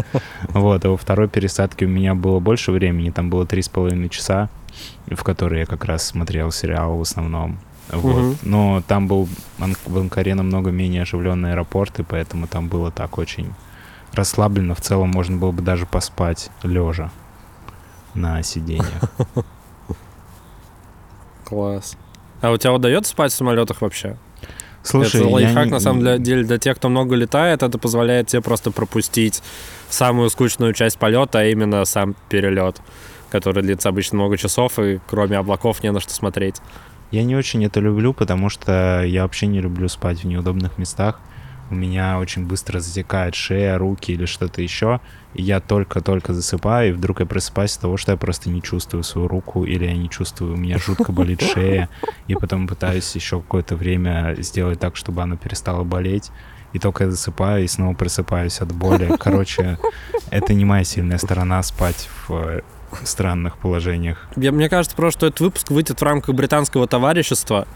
Вот, 0.49 0.85
а 0.85 0.89
во 0.91 0.97
второй 0.97 1.29
пересадке 1.29 1.85
у 1.85 1.89
меня 1.89 2.15
было 2.15 2.41
больше 2.41 2.73
времени. 2.73 3.11
Там 3.11 3.31
было 3.31 3.47
три 3.47 3.61
с 3.63 3.69
половиной 3.69 4.09
часа, 4.09 4.49
в 5.11 5.23
которые 5.23 5.61
я 5.61 5.67
как 5.67 5.85
раз 5.85 6.07
смотрел 6.07 6.51
сериал 6.51 6.97
в 6.97 7.03
основном. 7.03 7.59
Вот. 7.91 8.17
Мгм. 8.17 8.39
Но 8.43 8.83
там 8.87 9.07
был 9.07 9.29
в 9.57 9.99
Анкаре 9.99 10.35
намного 10.35 10.71
менее 10.71 11.03
оживленный 11.03 11.53
аэропорт, 11.53 12.01
и 12.01 12.03
поэтому 12.03 12.47
там 12.47 12.69
было 12.69 12.91
так 12.91 13.19
очень 13.19 13.53
расслабленно. 14.13 14.75
В 14.75 14.81
целом 14.81 15.11
можно 15.11 15.37
было 15.37 15.53
бы 15.53 15.63
даже 15.63 15.85
поспать 15.87 16.51
лежа 16.63 17.11
на 18.15 18.43
сиденьях. 18.43 19.01
Класс. 21.45 21.97
А 22.41 22.51
у 22.51 22.57
тебя 22.57 22.73
удается 22.73 23.13
спать 23.13 23.33
в 23.33 23.35
самолетах 23.37 23.81
вообще? 23.81 24.17
Слушай, 24.83 25.21
это 25.23 25.29
лайфхак, 25.29 25.67
не- 25.67 25.71
на 25.73 25.81
самом 25.81 26.01
деле, 26.01 26.19
деле, 26.19 26.45
для 26.45 26.59
тех, 26.59 26.77
кто 26.77 26.89
много 26.89 27.15
летает, 27.15 27.63
это 27.63 27.79
позволяет 27.79 28.29
тебе 28.29 28.43
просто 28.43 28.71
пропустить 28.71 29.43
самую 29.91 30.31
скучную 30.31 30.73
часть 30.73 30.99
полета, 30.99 31.41
а 31.41 31.45
именно 31.45 31.85
сам 31.85 32.15
перелет, 32.29 32.81
который 33.31 33.63
длится 33.63 33.89
обычно 33.89 34.19
много 34.19 34.37
часов, 34.37 34.79
и 34.79 35.01
кроме 35.07 35.37
облаков 35.37 35.83
не 35.83 35.91
на 35.91 36.01
что 36.01 36.13
смотреть. 36.15 36.57
Я 37.11 37.25
не 37.25 37.35
очень 37.37 37.65
это 37.65 37.81
люблю, 37.81 38.13
потому 38.13 38.51
что 38.51 39.03
я 39.05 39.23
вообще 39.23 39.47
не 39.47 39.61
люблю 39.61 39.89
спать 39.89 40.23
в 40.23 40.27
неудобных 40.27 40.79
местах. 40.79 41.21
У 41.71 41.75
меня 41.75 42.19
очень 42.19 42.47
быстро 42.47 42.81
затекает 42.81 43.35
шея, 43.35 43.77
руки 43.79 44.13
или 44.13 44.25
что-то 44.25 44.63
еще. 44.63 45.01
И 45.35 45.43
я 45.43 45.61
только-только 45.61 46.33
засыпаю, 46.33 46.91
и 46.91 46.93
вдруг 46.93 47.21
я 47.21 47.27
просыпаюсь 47.27 47.77
от 47.77 47.83
того, 47.83 47.97
что 47.97 48.13
я 48.13 48.17
просто 48.17 48.49
не 48.49 48.63
чувствую 48.63 49.05
свою 49.05 49.29
руку, 49.29 49.65
или 49.65 49.85
я 49.85 49.95
не 49.95 50.09
чувствую, 50.09 50.55
у 50.55 50.57
меня 50.57 50.79
жутко 50.79 51.13
болит 51.13 51.43
шея, 51.43 51.89
и 52.27 52.35
потом 52.35 52.67
пытаюсь 52.67 53.15
еще 53.15 53.41
какое-то 53.41 53.77
время 53.77 54.35
сделать 54.39 54.81
так, 54.81 54.97
чтобы 54.97 55.23
она 55.23 55.37
перестала 55.37 55.85
болеть. 55.85 56.31
И 56.73 56.79
только 56.79 57.05
я 57.05 57.11
засыпаю 57.11 57.65
и 57.65 57.69
снова 57.69 57.95
просыпаюсь 57.95 58.61
от 58.61 58.73
боли. 58.73 59.15
Короче, 59.19 59.79
это 60.31 60.55
не 60.55 60.65
моя 60.65 60.85
сильная 60.85 61.19
сторона 61.19 61.63
спать 61.63 62.09
в 62.27 62.35
э, 62.35 62.61
странных 63.05 63.57
положениях. 63.59 64.29
Я, 64.37 64.53
мне 64.53 64.69
кажется 64.69 64.97
просто, 64.97 65.19
что 65.19 65.27
этот 65.27 65.41
выпуск 65.41 65.71
выйдет 65.71 66.01
в 66.01 66.05
рамках 66.05 66.35
британского 66.35 66.87
товарищества, 66.87 67.67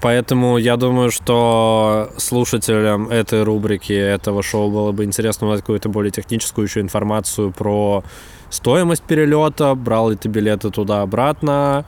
поэтому 0.00 0.58
я 0.58 0.76
думаю, 0.76 1.10
что 1.10 2.10
слушателям 2.16 3.08
этой 3.08 3.42
рубрики, 3.42 3.92
этого 3.92 4.42
шоу 4.42 4.70
было 4.70 4.92
бы 4.92 5.04
интересно 5.04 5.46
узнать 5.46 5.60
какую-то 5.60 5.88
более 5.88 6.10
техническую 6.10 6.66
еще 6.66 6.80
информацию 6.80 7.50
про 7.52 8.04
стоимость 8.50 9.02
перелета, 9.02 9.74
брал 9.74 10.10
ли 10.10 10.16
ты 10.16 10.28
билеты 10.28 10.70
туда-обратно, 10.70 11.84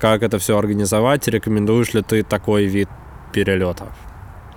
как 0.00 0.22
это 0.22 0.38
все 0.38 0.58
организовать, 0.58 1.26
рекомендуешь 1.28 1.94
ли 1.94 2.02
ты 2.02 2.22
такой 2.22 2.66
вид 2.66 2.88
перелета? 3.32 3.88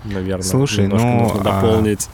Наверное, 0.04 0.44
Слушай, 0.44 0.86
немножко 0.86 1.08
ну, 1.08 1.20
нужно 1.20 1.42
а- 1.42 1.44
дополнить 1.44 2.10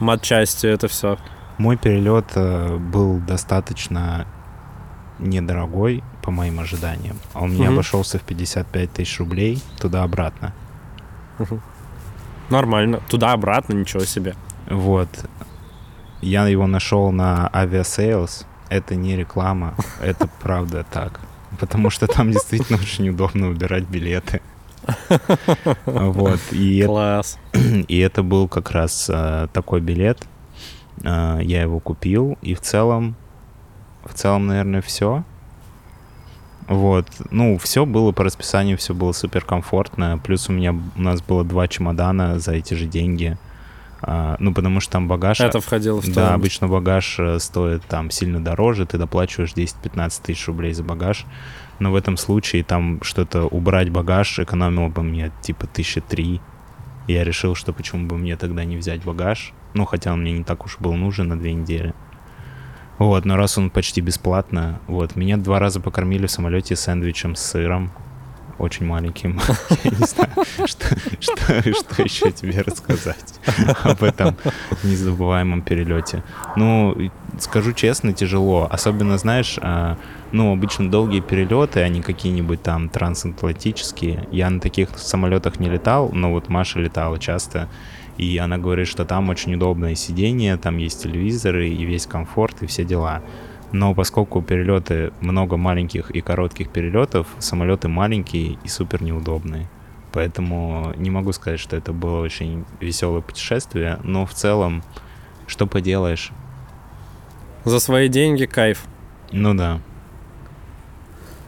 матчастью 0.00 0.70
это 0.70 0.88
все. 0.88 1.18
Мой 1.58 1.76
перелет 1.76 2.26
э, 2.34 2.76
был 2.76 3.18
достаточно 3.18 4.26
недорогой, 5.18 6.04
по 6.28 6.32
моим 6.32 6.60
ожиданиям. 6.60 7.16
А 7.32 7.40
Он 7.40 7.52
мне 7.52 7.68
обошелся 7.68 8.18
в 8.18 8.22
55 8.22 8.92
тысяч 8.92 9.18
рублей 9.18 9.62
туда-обратно. 9.78 10.52
Нормально. 12.50 13.00
Туда-обратно, 13.08 13.72
ничего 13.72 14.04
себе. 14.04 14.34
Вот. 14.68 15.08
Я 16.20 16.46
его 16.46 16.66
нашел 16.66 17.12
на 17.12 17.48
Aviasales. 17.54 18.44
Это 18.68 18.94
не 18.94 19.16
реклама, 19.16 19.74
это 20.02 20.28
правда 20.42 20.84
так. 20.92 21.18
Потому 21.58 21.88
что 21.88 22.06
там 22.06 22.30
действительно 22.30 22.78
очень 22.82 23.08
удобно 23.08 23.48
выбирать 23.48 23.84
билеты. 23.84 24.42
Вот. 25.86 26.40
И 26.52 26.78
это 26.80 26.88
Класс. 26.88 27.38
И 27.88 27.98
это 28.00 28.22
был 28.22 28.48
как 28.48 28.70
раз 28.72 29.10
э, 29.10 29.48
такой 29.54 29.80
билет. 29.80 30.28
Э, 31.04 31.38
я 31.42 31.62
его 31.62 31.80
купил, 31.80 32.36
и 32.42 32.54
в 32.54 32.60
целом, 32.60 33.16
в 34.04 34.12
целом, 34.12 34.46
наверное, 34.46 34.82
все. 34.82 35.24
Вот, 36.68 37.06
ну, 37.30 37.56
все 37.58 37.86
было 37.86 38.12
по 38.12 38.24
расписанию, 38.24 38.76
все 38.76 38.94
было 38.94 39.12
супер 39.12 39.44
комфортно. 39.44 40.20
Плюс 40.22 40.48
у 40.48 40.52
меня 40.52 40.72
у 40.96 41.00
нас 41.00 41.22
было 41.22 41.42
два 41.42 41.66
чемодана 41.66 42.38
за 42.38 42.52
эти 42.52 42.74
же 42.74 42.86
деньги. 42.86 43.38
А, 44.00 44.36
ну, 44.38 44.52
потому 44.54 44.80
что 44.80 44.92
там 44.92 45.08
багаж. 45.08 45.40
Это 45.40 45.60
входило 45.60 46.00
в 46.00 46.04
Да, 46.06 46.12
стоимость. 46.12 46.34
обычно 46.34 46.68
багаж 46.68 47.16
э, 47.18 47.38
стоит 47.40 47.84
там 47.86 48.10
сильно 48.10 48.42
дороже, 48.42 48.86
ты 48.86 48.96
доплачиваешь 48.98 49.54
10-15 49.54 50.20
тысяч 50.22 50.46
рублей 50.46 50.72
за 50.72 50.84
багаж, 50.84 51.26
но 51.80 51.90
в 51.90 51.96
этом 51.96 52.16
случае 52.16 52.62
там 52.62 53.02
что-то 53.02 53.46
убрать 53.46 53.90
багаж 53.90 54.38
экономило 54.38 54.88
бы 54.88 55.02
мне 55.02 55.32
типа 55.42 55.66
тысячи 55.66 56.00
три. 56.00 56.40
Я 57.08 57.24
решил, 57.24 57.54
что 57.54 57.72
почему 57.72 58.06
бы 58.06 58.18
мне 58.18 58.36
тогда 58.36 58.64
не 58.64 58.76
взять 58.76 59.02
багаж, 59.02 59.52
ну 59.74 59.84
хотя 59.84 60.12
он 60.12 60.20
мне 60.20 60.32
не 60.32 60.44
так 60.44 60.64
уж 60.64 60.78
был 60.78 60.94
нужен 60.94 61.28
на 61.28 61.38
две 61.38 61.54
недели. 61.54 61.92
Вот, 62.98 63.24
но 63.24 63.36
раз 63.36 63.56
он 63.58 63.70
почти 63.70 64.00
бесплатно, 64.00 64.80
вот, 64.88 65.16
меня 65.16 65.36
два 65.36 65.58
раза 65.58 65.80
покормили 65.80 66.26
в 66.26 66.30
самолете 66.30 66.74
сэндвичем 66.74 67.36
с 67.36 67.42
сыром, 67.42 67.92
очень 68.58 68.86
маленьким. 68.86 69.40
Я 69.84 69.90
не 69.90 70.06
знаю, 70.06 70.30
что, 70.66 70.86
что, 71.20 72.02
еще 72.02 72.32
тебе 72.32 72.60
рассказать 72.60 73.40
об 73.82 74.02
этом 74.02 74.36
незабываемом 74.82 75.62
перелете. 75.62 76.22
Ну, 76.56 77.10
скажу 77.38 77.72
честно, 77.72 78.12
тяжело. 78.12 78.66
Особенно, 78.70 79.16
знаешь, 79.16 79.58
а, 79.62 79.96
ну, 80.32 80.52
обычно 80.52 80.90
долгие 80.90 81.20
перелеты, 81.20 81.80
они 81.80 82.02
какие-нибудь 82.02 82.62
там 82.62 82.88
трансатлантические. 82.88 84.26
Я 84.32 84.50
на 84.50 84.60
таких 84.60 84.98
самолетах 84.98 85.60
не 85.60 85.68
летал, 85.68 86.10
но 86.12 86.32
вот 86.32 86.48
Маша 86.48 86.80
летала 86.80 87.18
часто. 87.18 87.68
И 88.18 88.36
она 88.36 88.58
говорит, 88.58 88.88
что 88.88 89.04
там 89.04 89.28
очень 89.28 89.54
удобное 89.54 89.94
сиденье, 89.94 90.56
там 90.56 90.76
есть 90.76 91.02
телевизоры 91.02 91.68
и 91.68 91.84
весь 91.84 92.06
комфорт 92.06 92.62
и 92.62 92.66
все 92.66 92.84
дела. 92.84 93.22
Но 93.70 93.94
поскольку 93.94 94.42
перелеты 94.42 95.12
много 95.20 95.56
маленьких 95.56 96.10
и 96.10 96.20
коротких 96.20 96.70
перелетов, 96.70 97.28
самолеты 97.38 97.88
маленькие 97.88 98.58
и 98.64 98.68
супер 98.68 99.02
неудобные. 99.02 99.68
Поэтому 100.12 100.92
не 100.96 101.10
могу 101.10 101.32
сказать, 101.32 101.60
что 101.60 101.76
это 101.76 101.92
было 101.92 102.20
очень 102.20 102.64
веселое 102.80 103.20
путешествие, 103.20 104.00
но 104.02 104.26
в 104.26 104.34
целом, 104.34 104.82
что 105.46 105.66
поделаешь? 105.66 106.32
За 107.64 107.78
свои 107.78 108.08
деньги 108.08 108.46
кайф. 108.46 108.84
Ну 109.30 109.54
да. 109.54 109.80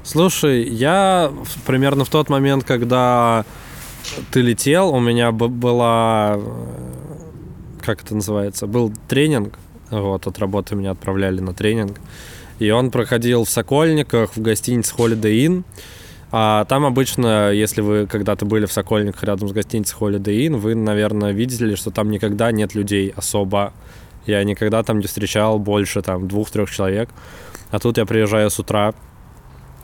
Слушай, 0.02 0.64
я 0.68 1.32
примерно 1.66 2.04
в 2.04 2.10
тот 2.10 2.28
момент, 2.28 2.64
когда 2.64 3.44
ты 4.32 4.40
летел, 4.40 4.94
у 4.94 5.00
меня 5.00 5.32
была, 5.32 6.38
как 7.80 8.02
это 8.02 8.14
называется, 8.14 8.66
был 8.66 8.92
тренинг, 9.08 9.58
вот, 9.90 10.26
от 10.26 10.38
работы 10.38 10.74
меня 10.74 10.92
отправляли 10.92 11.40
на 11.40 11.54
тренинг, 11.54 12.00
и 12.58 12.70
он 12.70 12.90
проходил 12.90 13.44
в 13.44 13.50
Сокольниках, 13.50 14.36
в 14.36 14.42
гостинице 14.42 14.94
Holiday 14.96 15.46
Inn, 15.46 15.64
а 16.32 16.64
там 16.66 16.84
обычно, 16.86 17.50
если 17.50 17.80
вы 17.80 18.06
когда-то 18.06 18.44
были 18.44 18.66
в 18.66 18.72
Сокольниках 18.72 19.24
рядом 19.24 19.48
с 19.48 19.52
гостиницей 19.52 19.96
Holiday 19.98 20.46
Inn, 20.46 20.56
вы, 20.56 20.74
наверное, 20.74 21.32
видели, 21.32 21.74
что 21.74 21.90
там 21.90 22.10
никогда 22.10 22.52
нет 22.52 22.74
людей 22.74 23.12
особо. 23.16 23.72
Я 24.26 24.44
никогда 24.44 24.82
там 24.84 25.00
не 25.00 25.06
встречал 25.06 25.58
больше 25.58 26.02
там 26.02 26.28
двух-трех 26.28 26.70
человек. 26.70 27.08
А 27.70 27.80
тут 27.80 27.98
я 27.98 28.06
приезжаю 28.06 28.50
с 28.50 28.58
утра, 28.60 28.94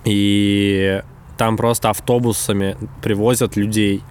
и 0.05 1.03
там 1.37 1.57
просто 1.57 1.91
автобусами 1.91 2.77
привозят 3.03 3.57
людей 3.57 4.03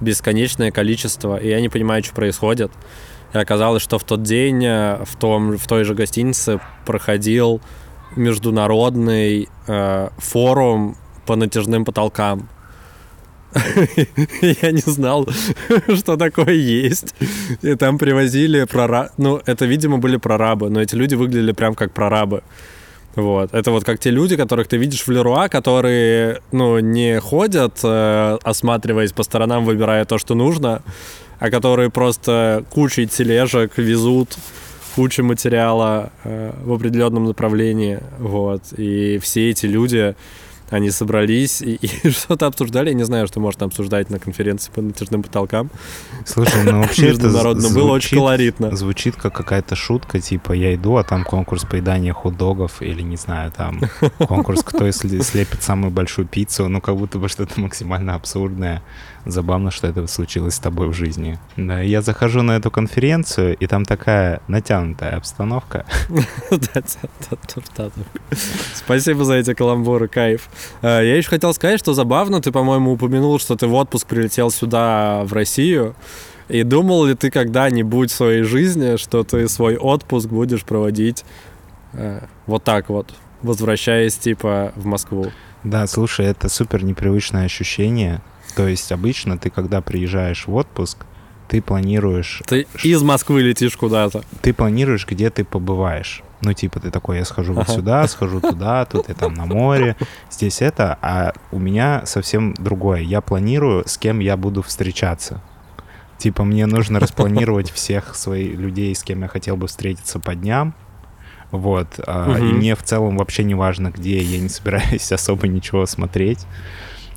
бесконечное 0.00 0.70
количество, 0.70 1.36
и 1.36 1.48
я 1.48 1.60
не 1.60 1.68
понимаю, 1.68 2.02
что 2.04 2.14
происходит. 2.14 2.70
И 3.34 3.38
оказалось, 3.38 3.82
что 3.82 3.98
в 3.98 4.04
тот 4.04 4.22
день 4.22 4.64
э, 4.64 5.04
в, 5.04 5.16
том, 5.16 5.58
в 5.58 5.66
той 5.66 5.84
же 5.84 5.94
гостинице 5.94 6.60
проходил 6.86 7.60
международный 8.16 9.48
э, 9.66 10.08
форум 10.18 10.96
по 11.26 11.36
натяжным 11.36 11.84
потолкам. 11.84 12.48
Я 14.62 14.70
не 14.72 14.80
знал, 14.80 15.28
что 15.94 16.16
такое 16.16 16.54
есть. 16.54 17.14
И 17.62 17.74
там 17.74 17.98
привозили 17.98 18.64
прораб... 18.64 19.10
Ну, 19.18 19.40
это, 19.44 19.66
видимо, 19.66 19.98
были 19.98 20.16
прорабы, 20.16 20.70
но 20.70 20.80
эти 20.80 20.94
люди 20.94 21.14
выглядели 21.14 21.52
прям 21.52 21.74
как 21.74 21.92
прорабы. 21.92 22.42
Вот. 23.16 23.52
Это 23.52 23.70
вот 23.70 23.84
как 23.84 23.98
те 23.98 24.10
люди, 24.10 24.36
которых 24.36 24.68
ты 24.68 24.76
видишь 24.76 25.06
в 25.06 25.10
Леруа, 25.10 25.48
которые, 25.48 26.40
ну, 26.52 26.78
не 26.78 27.20
ходят, 27.20 27.80
э, 27.82 28.38
осматриваясь 28.42 29.12
по 29.12 29.22
сторонам, 29.22 29.64
выбирая 29.64 30.04
то, 30.04 30.18
что 30.18 30.34
нужно, 30.34 30.82
а 31.38 31.50
которые 31.50 31.90
просто 31.90 32.64
кучей 32.70 33.06
тележек 33.06 33.78
везут 33.78 34.36
кучу 34.94 35.22
материала 35.22 36.10
э, 36.24 36.52
в 36.64 36.72
определенном 36.72 37.24
направлении. 37.24 38.00
Вот. 38.18 38.62
И 38.76 39.18
все 39.18 39.50
эти 39.50 39.66
люди 39.66 40.14
они 40.70 40.90
собрались 40.90 41.62
и, 41.62 41.74
и 41.76 42.10
что-то 42.10 42.46
обсуждали. 42.46 42.88
Я 42.88 42.94
не 42.94 43.04
знаю, 43.04 43.26
что 43.26 43.40
можно 43.40 43.66
обсуждать 43.66 44.10
на 44.10 44.18
конференции 44.18 44.70
по 44.70 44.82
натяжным 44.82 45.22
потолкам. 45.22 45.70
Слушай, 46.26 46.64
ну 46.64 46.80
вообще 46.80 47.10
это 47.10 47.30
звучит, 47.30 47.74
было 47.74 47.92
очень 47.92 48.16
колоритно. 48.16 48.76
Звучит 48.76 49.16
как 49.16 49.34
какая-то 49.34 49.76
шутка, 49.76 50.20
типа 50.20 50.52
я 50.52 50.74
иду, 50.74 50.96
а 50.96 51.04
там 51.04 51.24
конкурс 51.24 51.64
поедания 51.64 52.12
хот-догов 52.12 52.82
или, 52.82 53.02
не 53.02 53.16
знаю, 53.16 53.52
там 53.52 53.80
конкурс, 54.18 54.62
кто 54.62 54.90
слепит 54.90 55.62
самую 55.62 55.90
большую 55.90 56.26
пиццу. 56.26 56.68
Ну, 56.68 56.80
как 56.80 56.96
будто 56.96 57.18
бы 57.18 57.28
что-то 57.28 57.60
максимально 57.60 58.14
абсурдное. 58.14 58.82
Забавно, 59.24 59.70
что 59.70 59.86
это 59.86 60.06
случилось 60.06 60.54
с 60.54 60.58
тобой 60.58 60.88
в 60.88 60.94
жизни. 60.94 61.38
Да, 61.56 61.80
я 61.80 62.02
захожу 62.02 62.42
на 62.42 62.56
эту 62.56 62.70
конференцию, 62.70 63.56
и 63.56 63.66
там 63.66 63.84
такая 63.84 64.40
натянутая 64.48 65.16
обстановка. 65.16 65.84
Спасибо 68.74 69.24
за 69.24 69.34
эти 69.34 69.54
каламбуры, 69.54 70.08
кайф. 70.08 70.48
Э, 70.82 71.00
я 71.04 71.16
еще 71.16 71.28
хотел 71.28 71.52
сказать, 71.52 71.78
что 71.78 71.94
забавно, 71.94 72.40
ты, 72.40 72.52
по-моему, 72.52 72.92
упомянул, 72.92 73.38
что 73.38 73.56
ты 73.56 73.66
в 73.66 73.74
отпуск 73.74 74.06
прилетел 74.06 74.50
сюда, 74.50 75.22
в 75.24 75.32
Россию. 75.32 75.94
И 76.48 76.62
думал 76.62 77.04
ли 77.04 77.14
ты 77.14 77.30
когда-нибудь 77.30 78.10
в 78.10 78.14
своей 78.14 78.42
жизни, 78.42 78.96
что 78.96 79.22
ты 79.22 79.48
свой 79.48 79.76
отпуск 79.76 80.28
будешь 80.28 80.64
проводить 80.64 81.24
э, 81.92 82.22
вот 82.46 82.64
так 82.64 82.88
вот, 82.88 83.14
возвращаясь 83.42 84.16
типа 84.16 84.72
в 84.74 84.86
Москву? 84.86 85.30
Да, 85.64 85.86
слушай, 85.86 86.26
это 86.26 86.48
супер 86.48 86.84
непривычное 86.84 87.44
ощущение. 87.44 88.22
То 88.58 88.66
есть 88.66 88.90
обычно 88.90 89.38
ты, 89.38 89.50
когда 89.50 89.80
приезжаешь 89.80 90.48
в 90.48 90.54
отпуск, 90.56 91.06
ты 91.46 91.62
планируешь... 91.62 92.42
Ты 92.44 92.66
из 92.82 93.00
Москвы 93.04 93.42
летишь 93.42 93.76
куда-то. 93.76 94.24
Ты 94.42 94.52
планируешь, 94.52 95.06
где 95.06 95.30
ты 95.30 95.44
побываешь. 95.44 96.24
Ну, 96.40 96.52
типа, 96.52 96.80
ты 96.80 96.90
такой, 96.90 97.18
я 97.18 97.24
схожу 97.24 97.52
вот 97.52 97.68
сюда, 97.68 98.08
схожу 98.08 98.40
туда, 98.40 98.84
тут 98.84 99.08
я 99.08 99.14
там 99.14 99.34
на 99.34 99.46
море, 99.46 99.94
здесь 100.32 100.60
это, 100.60 100.98
а 101.02 101.34
у 101.52 101.60
меня 101.60 102.02
совсем 102.04 102.52
другое. 102.54 103.02
Я 103.02 103.20
планирую, 103.20 103.86
с 103.86 103.96
кем 103.96 104.18
я 104.18 104.36
буду 104.36 104.62
встречаться. 104.62 105.40
Типа, 106.18 106.42
мне 106.42 106.66
нужно 106.66 106.98
распланировать 107.00 107.70
всех 107.70 108.16
своих 108.16 108.58
людей, 108.58 108.92
с 108.92 109.04
кем 109.04 109.22
я 109.22 109.28
хотел 109.28 109.56
бы 109.56 109.68
встретиться 109.68 110.18
по 110.18 110.34
дням. 110.34 110.74
Вот. 111.52 112.00
Угу. 112.00 112.36
И 112.38 112.52
мне 112.54 112.74
в 112.74 112.82
целом 112.82 113.18
вообще 113.18 113.44
не 113.44 113.54
важно, 113.54 113.92
где, 113.92 114.18
я 114.18 114.40
не 114.40 114.48
собираюсь 114.48 115.12
особо 115.12 115.46
ничего 115.46 115.86
смотреть. 115.86 116.44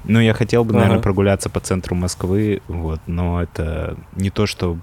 Ну, 0.03 0.20
я 0.20 0.34
хотел 0.34 0.63
бы, 0.63 0.74
наверное, 0.74 0.96
ага. 0.96 1.03
прогуляться 1.03 1.50
по 1.50 1.60
центру 1.60 1.96
Москвы, 1.96 2.62
вот, 2.67 3.00
но 3.08 3.41
это 3.41 3.98
не 4.15 4.29
то, 4.29 4.46
что 4.48 4.78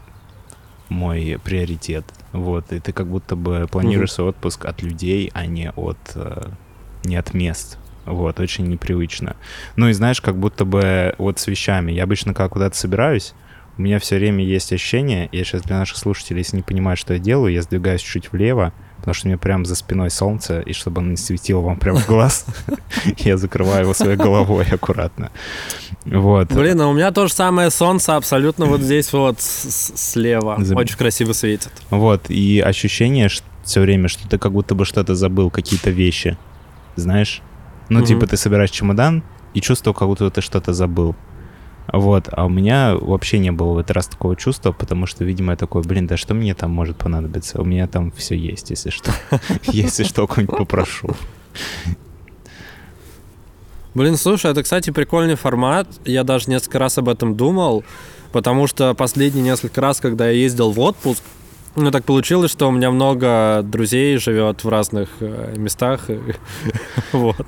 мой 0.88 1.38
приоритет. 1.43 2.05
Вот, 2.33 2.73
и 2.73 2.81
ты 2.81 2.93
как 2.93 3.07
будто 3.07 3.37
бы 3.37 3.66
планируешь 3.71 4.11
угу. 4.11 4.14
свой 4.14 4.29
отпуск 4.31 4.64
от 4.66 4.83
людей, 4.83 5.31
а 5.35 5.47
не 5.47 5.71
от, 5.71 5.99
э, 6.14 6.49
не 7.05 7.16
от 7.16 7.35
мест. 7.35 7.79
Вот, 8.05 8.40
очень 8.40 8.66
непривычно. 8.69 9.37
Ну 9.77 9.88
и 9.88 9.93
знаешь, 9.93 10.21
как 10.21 10.37
будто 10.37 10.64
бы 10.64 11.14
вот 11.19 11.38
с 11.38 11.47
вещами. 11.47 11.93
Я 11.93 12.05
обычно, 12.05 12.33
когда 12.33 12.49
куда-то 12.49 12.77
собираюсь, 12.77 13.35
у 13.77 13.83
меня 13.83 13.99
все 13.99 14.16
время 14.16 14.45
есть 14.45 14.73
ощущение, 14.73 15.29
я 15.31 15.45
сейчас 15.45 15.62
для 15.62 15.79
наших 15.79 15.99
слушателей, 15.99 16.40
если 16.40 16.57
не 16.57 16.62
понимают, 16.62 16.99
что 16.99 17.14
я 17.14 17.19
делаю, 17.19 17.53
я 17.53 17.62
сдвигаюсь 17.62 18.01
чуть 18.01 18.33
влево, 18.33 18.73
потому 19.09 19.21
что 19.21 19.27
у 19.27 19.31
меня 19.31 19.38
прям 19.38 19.64
за 19.64 19.75
спиной 19.75 20.11
солнце, 20.11 20.61
и 20.61 20.75
чтобы 20.75 21.01
оно 21.01 21.12
не 21.12 21.16
светило 21.16 21.62
вам 21.62 21.79
прямо 21.79 21.99
в 21.99 22.07
глаз, 22.07 22.44
я 23.18 23.38
закрываю 23.38 23.85
его 23.85 23.94
своей 23.94 24.16
головой 24.16 24.66
аккуратно. 24.71 25.31
Вот. 26.05 26.53
Блин, 26.53 26.79
а 26.83 26.88
у 26.88 26.92
меня 26.92 27.11
то 27.11 27.27
же 27.27 27.33
самое 27.33 27.71
солнце 27.71 28.16
абсолютно 28.16 28.66
вот 28.66 28.81
здесь 28.83 29.11
вот 29.14 29.40
слева. 29.40 30.61
Очень 30.75 30.99
красиво 30.99 31.33
светит. 31.33 31.73
Вот, 31.88 32.29
и 32.29 32.61
ощущение 32.61 33.31
все 33.64 33.81
время, 33.81 34.09
что 34.09 34.29
ты 34.29 34.37
как 34.37 34.53
будто 34.53 34.75
бы 34.75 34.85
что-то 34.85 35.14
забыл, 35.14 35.51
какие-то 35.51 35.88
вещи, 35.88 36.37
знаешь? 36.97 37.40
Ну, 37.88 38.05
типа 38.05 38.27
ты 38.27 38.37
собираешь 38.37 38.71
чемодан, 38.71 39.23
и 39.55 39.62
чувство, 39.62 39.94
как 39.94 40.09
будто 40.09 40.31
ты 40.31 40.42
что-то 40.42 40.75
забыл. 40.75 41.16
Вот, 41.92 42.29
а 42.31 42.44
у 42.44 42.48
меня 42.51 42.94
вообще 42.96 43.38
не 43.38 43.51
было 43.51 43.72
в 43.72 43.79
этот 43.79 43.92
раз 43.92 44.09
такого 44.09 44.37
чувства, 44.37 44.72
потому 44.72 45.07
что, 45.07 45.24
видимо, 45.24 45.53
я 45.53 45.57
такой, 45.57 45.83
блин, 45.83 46.07
да 46.07 46.16
что 46.18 46.35
мне 46.35 46.55
там 46.55 46.70
может 46.70 46.98
понадобиться? 46.98 47.61
У 47.61 47.64
меня 47.64 47.87
там 47.87 48.12
все 48.12 48.37
есть, 48.37 48.70
если 48.70 48.90
что. 48.90 49.12
Если 49.64 50.05
что, 50.05 50.27
кого-нибудь 50.27 50.59
попрошу. 50.59 51.09
Блин, 53.94 54.16
слушай, 54.16 54.51
это, 54.51 54.62
кстати, 54.62 54.90
прикольный 54.90 55.35
формат. 55.35 55.88
Я 56.05 56.24
даже 56.24 56.51
несколько 56.51 56.79
раз 56.79 56.98
об 56.98 57.09
этом 57.09 57.35
думал, 57.35 57.85
потому 58.33 58.66
что 58.66 58.94
последние 58.94 59.42
несколько 59.42 59.81
раз, 59.81 60.01
когда 60.01 60.29
я 60.29 60.33
ездил 60.33 60.70
в 60.70 60.79
отпуск, 60.79 61.22
ну, 61.79 61.91
так 61.91 62.05
получилось, 62.05 62.51
что 62.51 62.69
у 62.69 62.71
меня 62.71 62.91
много 62.91 63.61
друзей 63.62 64.19
живет 64.19 64.64
в 64.64 64.69
разных 64.69 65.09
э, 65.21 65.55
местах. 65.57 66.09
вот. 67.12 67.47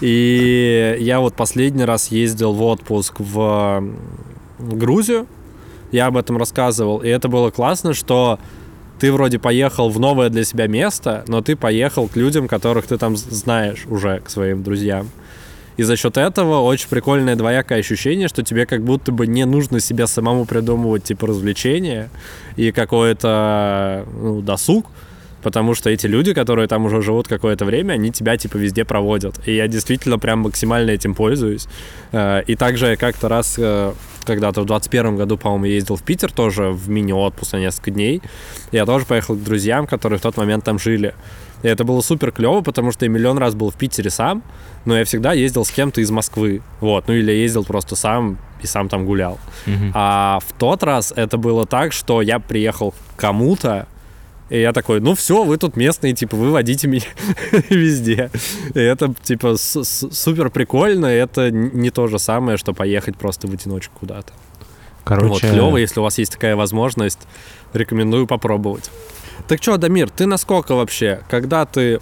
И 0.00 0.96
я 1.00 1.20
вот 1.20 1.34
последний 1.34 1.84
раз 1.84 2.08
ездил 2.08 2.52
в 2.52 2.62
отпуск 2.62 3.16
в 3.18 3.84
Грузию. 4.58 5.26
Я 5.92 6.06
об 6.06 6.16
этом 6.16 6.36
рассказывал. 6.36 6.98
И 6.98 7.08
это 7.08 7.28
было 7.28 7.50
классно, 7.50 7.94
что 7.94 8.38
ты 8.98 9.12
вроде 9.12 9.38
поехал 9.38 9.88
в 9.90 10.00
новое 10.00 10.28
для 10.28 10.44
себя 10.44 10.66
место, 10.66 11.24
но 11.28 11.40
ты 11.40 11.56
поехал 11.56 12.08
к 12.08 12.16
людям, 12.16 12.48
которых 12.48 12.86
ты 12.86 12.98
там 12.98 13.16
знаешь 13.16 13.86
уже, 13.88 14.20
к 14.20 14.30
своим 14.30 14.62
друзьям. 14.62 15.08
И 15.78 15.84
за 15.84 15.96
счет 15.96 16.16
этого 16.16 16.60
очень 16.60 16.88
прикольное 16.88 17.36
двоякое 17.36 17.78
ощущение, 17.78 18.26
что 18.26 18.42
тебе 18.42 18.66
как 18.66 18.82
будто 18.82 19.12
бы 19.12 19.28
не 19.28 19.46
нужно 19.46 19.78
себя 19.78 20.08
самому 20.08 20.44
придумывать 20.44 21.04
типа 21.04 21.28
развлечения 21.28 22.10
и 22.56 22.72
какой-то 22.72 24.04
ну, 24.12 24.42
досуг, 24.42 24.86
потому 25.40 25.74
что 25.74 25.88
эти 25.88 26.06
люди, 26.06 26.34
которые 26.34 26.66
там 26.66 26.84
уже 26.84 27.00
живут 27.00 27.28
какое-то 27.28 27.64
время, 27.64 27.92
они 27.92 28.10
тебя 28.10 28.36
типа 28.36 28.56
везде 28.56 28.84
проводят. 28.84 29.40
И 29.46 29.54
я 29.54 29.68
действительно 29.68 30.18
прям 30.18 30.40
максимально 30.40 30.90
этим 30.90 31.14
пользуюсь. 31.14 31.68
Э, 32.10 32.42
и 32.44 32.56
также 32.56 32.96
как-то 32.96 33.28
раз 33.28 33.54
э, 33.56 33.92
когда-то 34.24 34.62
в 34.62 34.66
21 34.66 35.16
году, 35.16 35.38
по-моему, 35.38 35.66
ездил 35.66 35.94
в 35.94 36.02
Питер 36.02 36.32
тоже 36.32 36.70
в 36.70 36.90
мини-отпуск 36.90 37.52
на 37.52 37.58
несколько 37.58 37.92
дней. 37.92 38.20
Я 38.72 38.84
тоже 38.84 39.06
поехал 39.06 39.36
к 39.36 39.44
друзьям, 39.44 39.86
которые 39.86 40.18
в 40.18 40.22
тот 40.22 40.36
момент 40.36 40.64
там 40.64 40.80
жили. 40.80 41.14
И 41.62 41.68
это 41.68 41.84
было 41.84 42.00
супер 42.00 42.30
клево, 42.30 42.60
потому 42.60 42.92
что 42.92 43.04
я 43.04 43.10
миллион 43.10 43.38
раз 43.38 43.54
был 43.54 43.70
в 43.70 43.74
Питере 43.74 44.10
сам, 44.10 44.42
но 44.84 44.96
я 44.96 45.04
всегда 45.04 45.32
ездил 45.32 45.64
с 45.64 45.70
кем-то 45.70 46.00
из 46.00 46.10
Москвы. 46.10 46.62
Вот, 46.80 47.08
ну 47.08 47.14
или 47.14 47.32
я 47.32 47.38
ездил 47.38 47.64
просто 47.64 47.96
сам 47.96 48.38
и 48.62 48.66
сам 48.66 48.88
там 48.88 49.04
гулял. 49.04 49.38
Mm-hmm. 49.66 49.90
А 49.94 50.38
в 50.46 50.52
тот 50.58 50.82
раз 50.82 51.12
это 51.14 51.36
было 51.36 51.66
так, 51.66 51.92
что 51.92 52.22
я 52.22 52.38
приехал 52.38 52.92
к 52.92 53.20
кому-то, 53.20 53.86
и 54.50 54.60
я 54.60 54.72
такой, 54.72 55.00
ну 55.00 55.14
все, 55.14 55.44
вы 55.44 55.58
тут 55.58 55.76
местные, 55.76 56.14
типа, 56.14 56.36
вы 56.36 56.50
водите 56.50 56.88
меня 56.88 57.04
везде. 57.68 58.30
И 58.74 58.80
это, 58.80 59.12
типа, 59.22 59.56
супер 59.56 60.50
прикольно, 60.50 61.06
это 61.06 61.50
не 61.50 61.90
то 61.90 62.06
же 62.06 62.18
самое, 62.18 62.56
что 62.56 62.72
поехать 62.72 63.16
просто 63.16 63.46
в 63.46 63.52
одиночку 63.52 63.94
куда-то. 64.00 64.32
Короче... 65.04 65.28
Вот, 65.28 65.40
клево, 65.40 65.76
если 65.76 66.00
у 66.00 66.02
вас 66.02 66.18
есть 66.18 66.32
такая 66.32 66.56
возможность, 66.56 67.20
рекомендую 67.72 68.26
попробовать. 68.26 68.90
Так 69.46 69.62
что, 69.62 69.76
Дамир, 69.76 70.10
ты 70.10 70.26
насколько 70.26 70.74
вообще, 70.74 71.22
когда 71.28 71.64
ты 71.64 72.00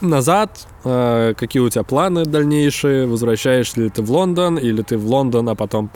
назад, 0.00 0.66
э, 0.84 1.34
какие 1.36 1.62
у 1.62 1.68
тебя 1.68 1.84
планы 1.84 2.24
дальнейшие, 2.24 3.06
возвращаешься 3.06 3.80
ли 3.80 3.90
ты 3.90 4.02
в 4.02 4.10
Лондон, 4.10 4.58
или 4.58 4.82
ты 4.82 4.98
в 4.98 5.06
Лондон, 5.06 5.48
а 5.48 5.54
потом 5.54 5.90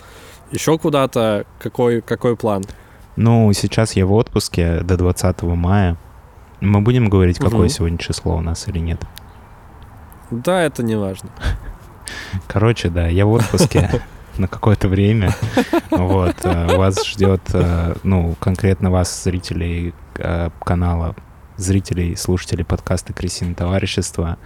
еще 0.51 0.79
куда-то, 0.79 1.47
какой, 1.59 2.01
какой 2.01 2.37
план? 2.37 2.65
Ну, 3.17 3.53
сейчас 3.53 3.97
я 3.97 4.07
в 4.07 4.13
отпуске 4.13 4.81
до 4.81 4.97
20 4.97 5.43
мая. 5.43 5.97
Мы 6.61 6.81
будем 6.81 7.09
говорить, 7.09 7.39
какое 7.39 7.63
угу. 7.63 7.69
сегодня 7.69 7.99
число 7.99 8.37
у 8.37 8.41
нас 8.41 8.67
или 8.69 8.79
нет? 8.79 9.01
Да, 10.31 10.63
это 10.63 10.83
не 10.83 10.97
важно. 10.97 11.31
Короче, 12.47 12.89
да, 12.89 13.09
я 13.09 13.27
в 13.27 13.33
отпуске 13.33 14.03
на 14.39 14.49
какое-то 14.49 14.89
время. 14.89 15.35
Вот, 15.91 16.37
э, 16.45 16.77
вас 16.77 17.05
ждет, 17.05 17.41
э, 17.53 17.95
ну, 18.05 18.37
конкретно 18.39 18.91
вас, 18.91 19.25
зрителей 19.25 19.95
э, 20.17 20.51
канала, 20.65 21.17
зрителей, 21.57 22.15
слушателей 22.15 22.65
подкаста 22.65 23.13
«Крысиное 23.13 23.55
товарищество», 23.55 24.37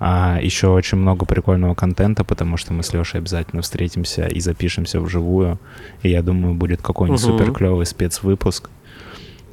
А 0.00 0.38
еще 0.40 0.68
очень 0.68 0.98
много 0.98 1.26
прикольного 1.26 1.74
контента, 1.74 2.24
потому 2.24 2.56
что 2.56 2.72
мы 2.72 2.82
с 2.84 2.92
Лешей 2.92 3.18
обязательно 3.20 3.62
встретимся 3.62 4.26
и 4.26 4.40
запишемся 4.40 5.00
вживую. 5.00 5.58
И 6.02 6.08
я 6.10 6.22
думаю, 6.22 6.54
будет 6.54 6.82
какой-нибудь 6.82 7.20
Мгм. 7.22 7.38
супер 7.38 7.52
клевый 7.52 7.84
спецвыпуск. 7.86 8.70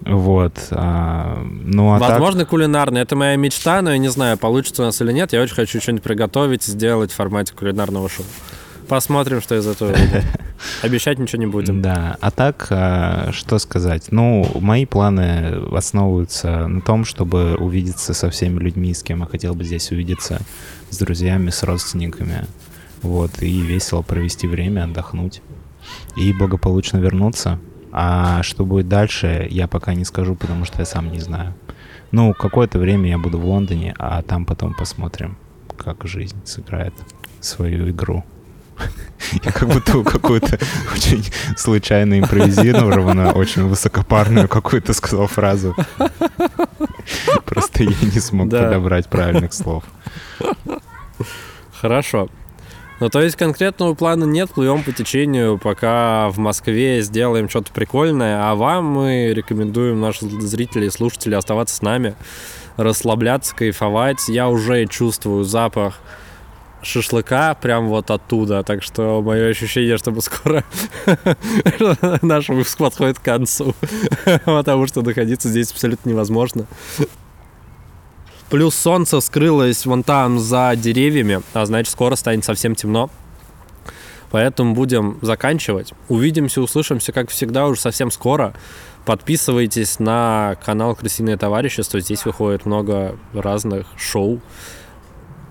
Вот. 0.05 0.53
а, 0.71 1.41
ну, 1.43 1.93
а 1.93 1.99
так- 1.99 2.11
Возможно, 2.11 2.45
кулинарный. 2.45 3.01
Это 3.01 3.15
моя 3.15 3.35
мечта, 3.37 3.81
но 3.81 3.91
я 3.91 3.97
не 3.97 4.09
знаю, 4.09 4.37
получится 4.37 4.83
у 4.83 4.85
нас 4.85 5.01
или 5.01 5.11
нет. 5.11 5.33
Я 5.33 5.41
очень 5.41 5.55
хочу 5.55 5.81
что-нибудь 5.81 6.03
приготовить 6.03 6.63
сделать 6.63 7.11
в 7.11 7.15
формате 7.15 7.53
кулинарного 7.55 8.07
шоу. 8.07 8.25
Посмотрим, 8.87 9.41
что 9.41 9.55
из 9.55 9.65
этого 9.65 9.89
выйдет. 9.89 10.23
Обещать 10.83 11.17
ничего 11.17 11.39
не 11.39 11.47
будем. 11.47 11.81
Да, 11.81 12.17
а 12.21 12.31
так, 12.31 12.67
а, 12.69 13.31
что 13.31 13.57
сказать? 13.57 14.07
Ну, 14.11 14.45
мои 14.59 14.85
планы 14.85 15.61
основываются 15.71 16.67
на 16.67 16.81
том, 16.81 17.05
чтобы 17.05 17.55
увидеться 17.55 18.13
со 18.13 18.29
всеми 18.29 18.59
людьми, 18.59 18.93
с 18.93 19.01
кем 19.01 19.21
я 19.21 19.25
хотел 19.25 19.55
бы 19.55 19.63
здесь 19.63 19.91
увидеться, 19.91 20.39
с 20.89 20.97
друзьями, 20.97 21.49
с 21.49 21.63
родственниками, 21.63 22.45
вот, 23.01 23.41
и 23.41 23.61
весело 23.61 24.01
провести 24.01 24.47
время, 24.47 24.83
отдохнуть, 24.83 25.41
и 26.15 26.31
благополучно 26.33 26.97
вернуться. 26.97 27.59
А 27.91 28.43
что 28.43 28.65
будет 28.65 28.87
дальше, 28.87 29.47
я 29.49 29.67
пока 29.67 29.93
не 29.93 30.05
скажу, 30.05 30.35
потому 30.35 30.65
что 30.65 30.79
я 30.79 30.85
сам 30.85 31.11
не 31.11 31.19
знаю. 31.19 31.55
Ну, 32.11 32.33
какое-то 32.33 32.77
время 32.77 33.09
я 33.09 33.17
буду 33.17 33.39
в 33.39 33.45
Лондоне, 33.45 33.95
а 33.97 34.21
там 34.21 34.45
потом 34.45 34.73
посмотрим, 34.73 35.37
как 35.77 36.05
жизнь 36.05 36.37
сыграет 36.45 36.93
свою 37.39 37.89
игру. 37.89 38.23
Я 39.43 39.51
как 39.51 39.67
будто 39.69 40.03
какую-то 40.03 40.59
очень 40.93 41.23
случайно 41.57 42.19
импровизированную, 42.19 43.31
очень 43.33 43.67
высокопарную 43.67 44.47
какую-то 44.47 44.93
сказал 44.93 45.27
фразу. 45.27 45.75
Просто 47.45 47.83
я 47.83 47.95
не 48.01 48.19
смог 48.19 48.49
Да. 48.49 48.63
подобрать 48.63 49.07
правильных 49.07 49.53
слов. 49.53 49.83
Хорошо. 51.73 52.29
Ну, 53.01 53.09
то 53.09 53.21
есть 53.21 53.35
конкретного 53.35 53.93
плана 53.93 54.23
нет, 54.23 54.51
плывем 54.51 54.81
по 54.81 54.93
течению, 54.93 55.57
пока 55.57 56.29
в 56.29 56.37
Москве 56.37 57.01
сделаем 57.01 57.49
что-то 57.49 57.73
прикольное, 57.73 58.49
а 58.49 58.55
вам 58.55 58.85
мы 58.85 59.33
рекомендуем, 59.33 59.99
наши 59.99 60.25
зрители 60.41 60.85
и 60.85 60.89
слушатели, 60.89 61.35
оставаться 61.35 61.75
с 61.75 61.81
нами, 61.81 62.15
расслабляться, 62.77 63.53
кайфовать. 63.53 64.29
Я 64.29 64.47
уже 64.47 64.85
чувствую 64.85 65.43
запах 65.43 65.99
шашлыка 66.85 67.55
прям 67.55 67.87
вот 67.87 68.11
оттуда, 68.11 68.63
так 68.63 68.83
что 68.83 69.21
мое 69.21 69.49
ощущение, 69.49 69.97
что 69.97 70.11
мы 70.11 70.21
скоро 70.21 70.63
наш 72.21 72.49
выпуск 72.49 72.77
подходит 72.77 73.19
к 73.19 73.23
концу, 73.23 73.73
потому 74.45 74.87
что 74.87 75.01
находиться 75.01 75.49
здесь 75.49 75.71
абсолютно 75.71 76.09
невозможно. 76.09 76.65
Плюс 78.49 78.75
солнце 78.75 79.19
скрылось 79.21 79.85
вон 79.85 80.03
там 80.03 80.39
за 80.39 80.73
деревьями, 80.75 81.41
а 81.53 81.65
значит 81.65 81.91
скоро 81.91 82.15
станет 82.15 82.45
совсем 82.45 82.75
темно. 82.75 83.09
Поэтому 84.31 84.75
будем 84.75 85.17
заканчивать. 85.21 85.93
Увидимся, 86.09 86.61
услышимся, 86.61 87.11
как 87.11 87.29
всегда, 87.29 87.67
уже 87.67 87.79
совсем 87.79 88.11
скоро. 88.11 88.53
Подписывайтесь 89.05 89.99
на 89.99 90.57
канал 90.63 90.95
Крысиное 90.95 91.37
товарищество. 91.37 91.99
Здесь 91.99 92.25
выходит 92.25 92.65
много 92.65 93.17
разных 93.33 93.87
шоу. 93.97 94.41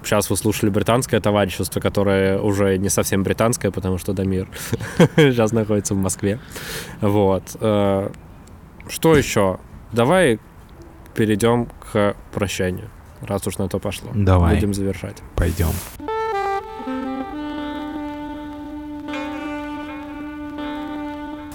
Сейчас 0.05 0.31
вы 0.31 0.37
слушали 0.37 0.71
британское 0.71 1.21
товарищество, 1.21 1.81
которое 1.81 2.39
уже 2.39 2.77
не 2.79 2.89
совсем 2.89 3.23
британское, 3.23 3.71
потому 3.71 3.99
что 3.99 4.13
Дамир 4.13 4.49
сейчас 5.17 5.53
находится 5.53 5.95
в 5.95 5.99
Москве. 5.99 6.39
Вот. 7.01 7.57
Э, 7.61 8.11
Что 8.89 9.17
еще? 9.17 9.59
Давай 9.93 10.39
перейдем 11.15 11.69
к 11.93 12.17
прощанию, 12.33 12.91
раз 13.23 13.47
уж 13.47 13.59
на 13.59 13.69
то 13.69 13.79
пошло. 13.79 14.11
Давай. 14.15 14.55
Будем 14.57 14.75
завершать. 14.75 15.17
Пойдем. 15.37 15.71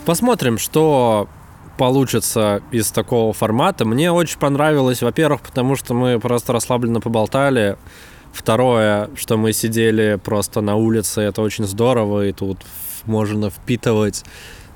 Посмотрим, 0.05 0.57
что 0.57 1.27
получится 1.77 2.62
из 2.71 2.91
такого 2.91 3.31
формата. 3.31 3.85
Мне 3.85 4.12
очень 4.12 4.39
понравилось, 4.39 5.01
во-первых, 5.01 5.41
потому 5.41 5.75
что 5.75 5.93
мы 5.93 6.19
просто 6.19 6.51
расслабленно 6.51 6.99
поболтали. 6.99 7.77
Второе, 8.33 9.09
что 9.15 9.37
мы 9.37 9.53
сидели 9.53 10.19
просто 10.23 10.61
на 10.61 10.75
улице, 10.75 11.21
это 11.21 11.41
очень 11.41 11.65
здорово, 11.65 12.27
и 12.27 12.31
тут 12.31 12.59
можно 13.05 13.49
впитывать 13.49 14.23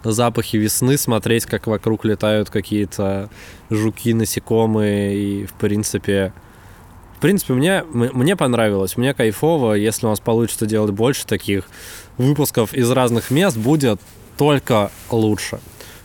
запахи 0.04 0.58
весны, 0.58 0.98
смотреть, 0.98 1.46
как 1.46 1.68
вокруг 1.68 2.04
летают 2.06 2.50
какие-то 2.50 3.30
жуки, 3.70 4.14
насекомые, 4.14 5.16
и, 5.16 5.46
в 5.46 5.54
принципе, 5.54 6.34
в 7.18 7.22
принципе, 7.22 7.54
мне, 7.54 7.84
мне 7.94 8.36
понравилось, 8.36 8.98
мне 8.98 9.14
кайфово, 9.14 9.76
если 9.76 10.06
у 10.06 10.10
нас 10.10 10.20
получится 10.20 10.66
делать 10.66 10.92
больше 10.92 11.26
таких 11.26 11.70
выпусков 12.18 12.74
из 12.74 12.92
разных 12.92 13.32
мест, 13.32 13.56
будет 13.56 14.02
только 14.38 14.92
лучше. 15.10 15.60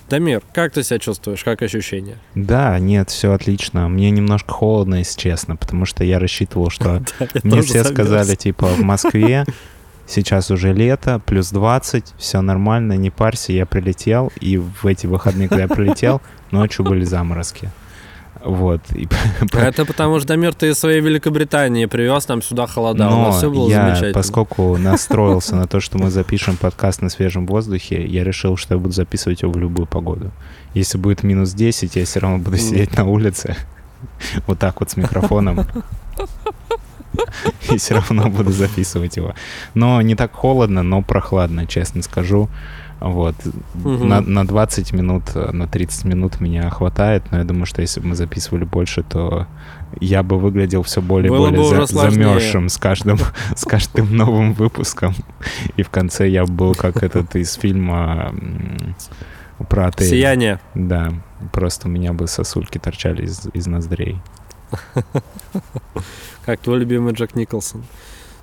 Дамир, 0.08 0.42
как 0.54 0.72
ты 0.72 0.82
себя 0.82 0.98
чувствуешь, 0.98 1.44
как 1.44 1.60
ощущения? 1.62 2.16
Да, 2.34 2.78
нет, 2.78 3.10
все 3.10 3.32
отлично. 3.32 3.88
Мне 3.88 4.10
немножко 4.10 4.52
холодно, 4.52 4.96
если 4.96 5.20
честно, 5.20 5.56
потому 5.56 5.84
что 5.84 6.02
я 6.02 6.18
рассчитывал, 6.18 6.70
что 6.70 7.02
мне 7.42 7.60
все 7.62 7.84
сказали, 7.84 8.34
типа, 8.34 8.66
в 8.66 8.80
Москве 8.80 9.44
сейчас 10.06 10.50
уже 10.50 10.72
лето, 10.72 11.20
плюс 11.24 11.50
20, 11.50 12.14
все 12.16 12.40
нормально, 12.40 12.94
не 12.94 13.10
парься, 13.10 13.52
я 13.52 13.66
прилетел, 13.66 14.32
и 14.40 14.56
в 14.56 14.86
эти 14.86 15.06
выходные, 15.06 15.48
когда 15.48 15.62
я 15.62 15.68
прилетел, 15.68 16.22
ночью 16.50 16.84
были 16.84 17.04
заморозки. 17.04 17.70
Вот. 18.44 18.80
И 18.94 19.08
Это 19.52 19.84
потому 19.84 20.18
что, 20.18 20.28
Дамир, 20.28 20.54
ты 20.54 20.68
из 20.68 20.78
своей 20.78 21.00
Великобритании 21.00 21.86
привез 21.86 22.28
нам 22.28 22.42
сюда 22.42 22.66
холода. 22.66 23.06
У 23.08 23.10
Но 23.10 23.24
нас 23.26 23.38
все 23.38 23.50
было 23.50 23.68
я, 23.68 23.86
замечательно. 23.86 24.14
поскольку 24.14 24.76
настроился 24.78 25.56
на 25.56 25.66
то, 25.66 25.80
что 25.80 25.98
мы 25.98 26.10
запишем 26.10 26.56
подкаст 26.56 27.02
на 27.02 27.10
свежем 27.10 27.46
воздухе, 27.46 28.06
я 28.06 28.24
решил, 28.24 28.56
что 28.56 28.74
я 28.74 28.78
буду 28.80 28.92
записывать 28.92 29.42
его 29.42 29.52
в 29.52 29.58
любую 29.58 29.86
погоду. 29.86 30.30
Если 30.74 30.98
будет 30.98 31.22
минус 31.22 31.52
10, 31.52 31.96
я 31.96 32.04
все 32.04 32.20
равно 32.20 32.38
буду 32.38 32.56
сидеть 32.58 32.96
на 32.96 33.04
улице, 33.04 33.56
вот 34.46 34.58
так 34.58 34.80
вот 34.80 34.90
с 34.90 34.96
микрофоном. 34.96 35.66
И 37.70 37.78
все 37.78 37.94
равно 37.94 38.28
буду 38.28 38.52
записывать 38.52 39.16
его. 39.16 39.34
Но 39.74 40.00
не 40.02 40.14
так 40.14 40.32
холодно, 40.32 40.82
но 40.82 41.02
прохладно, 41.02 41.66
честно 41.66 42.02
скажу. 42.02 42.48
Вот. 43.00 43.34
Мгм. 43.74 44.08
На, 44.08 44.20
на 44.20 44.46
20 44.46 44.92
минут, 44.92 45.34
на 45.34 45.68
30 45.68 46.04
минут 46.04 46.40
меня 46.40 46.68
хватает, 46.70 47.24
но 47.30 47.38
я 47.38 47.44
думаю, 47.44 47.66
что 47.66 47.80
если 47.80 48.00
бы 48.00 48.08
мы 48.08 48.14
записывали 48.16 48.64
больше, 48.64 49.02
то 49.02 49.46
я 50.00 50.22
бы 50.22 50.38
выглядел 50.38 50.82
все 50.82 51.00
более 51.00 51.32
и 51.32 51.36
более 51.36 51.86
за- 51.86 51.86
замерзшим 51.86 52.68
с 52.68 52.76
каждым, 52.76 53.18
с 53.54 53.64
каждым 53.64 54.16
новым 54.16 54.52
выпуском. 54.52 55.14
И 55.76 55.82
в 55.82 55.90
конце 55.90 56.28
я 56.28 56.44
был 56.44 56.74
как 56.74 57.02
этот 57.02 57.36
из 57.36 57.54
фильма 57.54 58.34
про 59.68 59.86
отель. 59.88 60.08
Сияние. 60.08 60.60
Да, 60.74 61.12
просто 61.52 61.88
у 61.88 61.90
меня 61.90 62.12
бы 62.12 62.26
сосульки 62.26 62.78
торчали 62.78 63.24
из, 63.24 63.48
из 63.52 63.66
ноздрей. 63.66 64.20
как 66.44 66.60
твой 66.60 66.80
любимый 66.80 67.12
Джек 67.14 67.34
Николсон. 67.34 67.84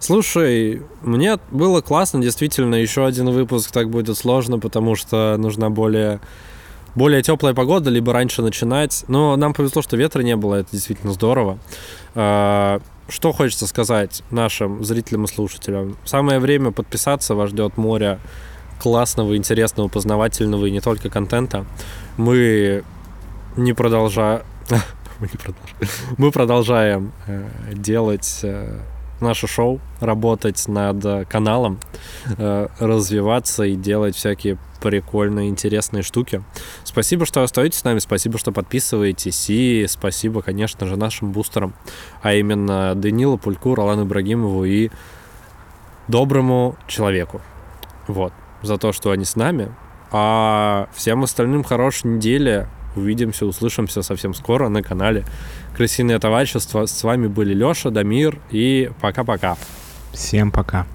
Слушай, 0.05 0.83
мне 1.01 1.39
было 1.49 1.81
классно, 1.81 2.21
действительно, 2.21 2.75
еще 2.75 3.07
один 3.07 3.31
выпуск 3.31 3.71
так 3.71 3.89
будет 3.89 4.15
сложно, 4.15 4.59
потому 4.59 4.95
что 4.95 5.35
нужна 5.39 5.71
более 5.71 6.19
более 6.93 7.23
теплая 7.23 7.55
погода, 7.55 7.89
либо 7.89 8.13
раньше 8.13 8.43
начинать. 8.43 9.03
Но 9.07 9.35
нам 9.35 9.55
повезло, 9.55 9.81
что 9.81 9.97
ветра 9.97 10.21
не 10.21 10.35
было, 10.35 10.57
это 10.57 10.69
действительно 10.71 11.11
здорово. 11.11 11.57
А, 12.13 12.81
Что 13.09 13.31
хочется 13.31 13.65
сказать 13.65 14.21
нашим 14.29 14.85
зрителям 14.85 15.23
и 15.23 15.27
слушателям? 15.27 15.97
Самое 16.05 16.37
время 16.37 16.69
подписаться, 16.69 17.33
вас 17.33 17.49
ждет 17.49 17.75
море 17.75 18.19
классного, 18.79 19.35
интересного, 19.35 19.87
познавательного 19.87 20.67
и 20.67 20.71
не 20.71 20.81
только 20.81 21.09
контента. 21.09 21.65
Мы 22.17 22.83
не 23.57 23.73
продолжаем... 23.73 24.43
Мы 25.19 25.29
не 26.27 26.31
продолжаем. 26.31 27.11
Э, 27.25 27.49
делать 27.73 28.41
э, 28.43 28.81
наше 29.21 29.47
шоу, 29.47 29.79
работать 29.99 30.67
над 30.67 31.03
э, 31.05 31.25
каналом, 31.25 31.79
э, 32.37 32.67
развиваться 32.79 33.63
и 33.63 33.75
делать 33.75 34.15
всякие 34.15 34.57
прикольные, 34.81 35.49
интересные 35.49 36.03
штуки. 36.03 36.43
Спасибо, 36.83 37.25
что 37.25 37.41
остаетесь 37.41 37.79
с 37.79 37.83
нами, 37.83 37.99
спасибо, 37.99 38.37
что 38.37 38.51
подписываетесь, 38.51 39.49
и 39.49 39.85
спасибо, 39.87 40.41
конечно 40.41 40.85
же, 40.85 40.95
нашим 40.95 41.31
бустерам, 41.31 41.73
а 42.21 42.33
именно 42.33 42.93
Данилу 42.95 43.37
Пульку, 43.37 43.73
Ролану 43.75 44.05
Ибрагимову 44.05 44.65
и 44.65 44.89
доброму 46.07 46.75
человеку. 46.87 47.41
Вот, 48.07 48.33
за 48.61 48.77
то, 48.77 48.91
что 48.91 49.11
они 49.11 49.25
с 49.25 49.35
нами. 49.35 49.71
А 50.11 50.87
всем 50.93 51.23
остальным 51.23 51.63
хорошей 51.63 52.07
недели. 52.07 52.67
Увидимся, 52.95 53.45
услышимся 53.45 54.03
совсем 54.03 54.33
скоро 54.33 54.69
на 54.69 54.81
канале 54.81 55.25
Крысиное 55.75 56.19
товарищество. 56.19 56.85
С 56.85 57.03
вами 57.03 57.27
были 57.27 57.53
Лёша, 57.53 57.91
Дамир 57.91 58.39
и 58.49 58.89
пока-пока. 59.01 59.57
Всем 60.13 60.51
пока. 60.51 60.87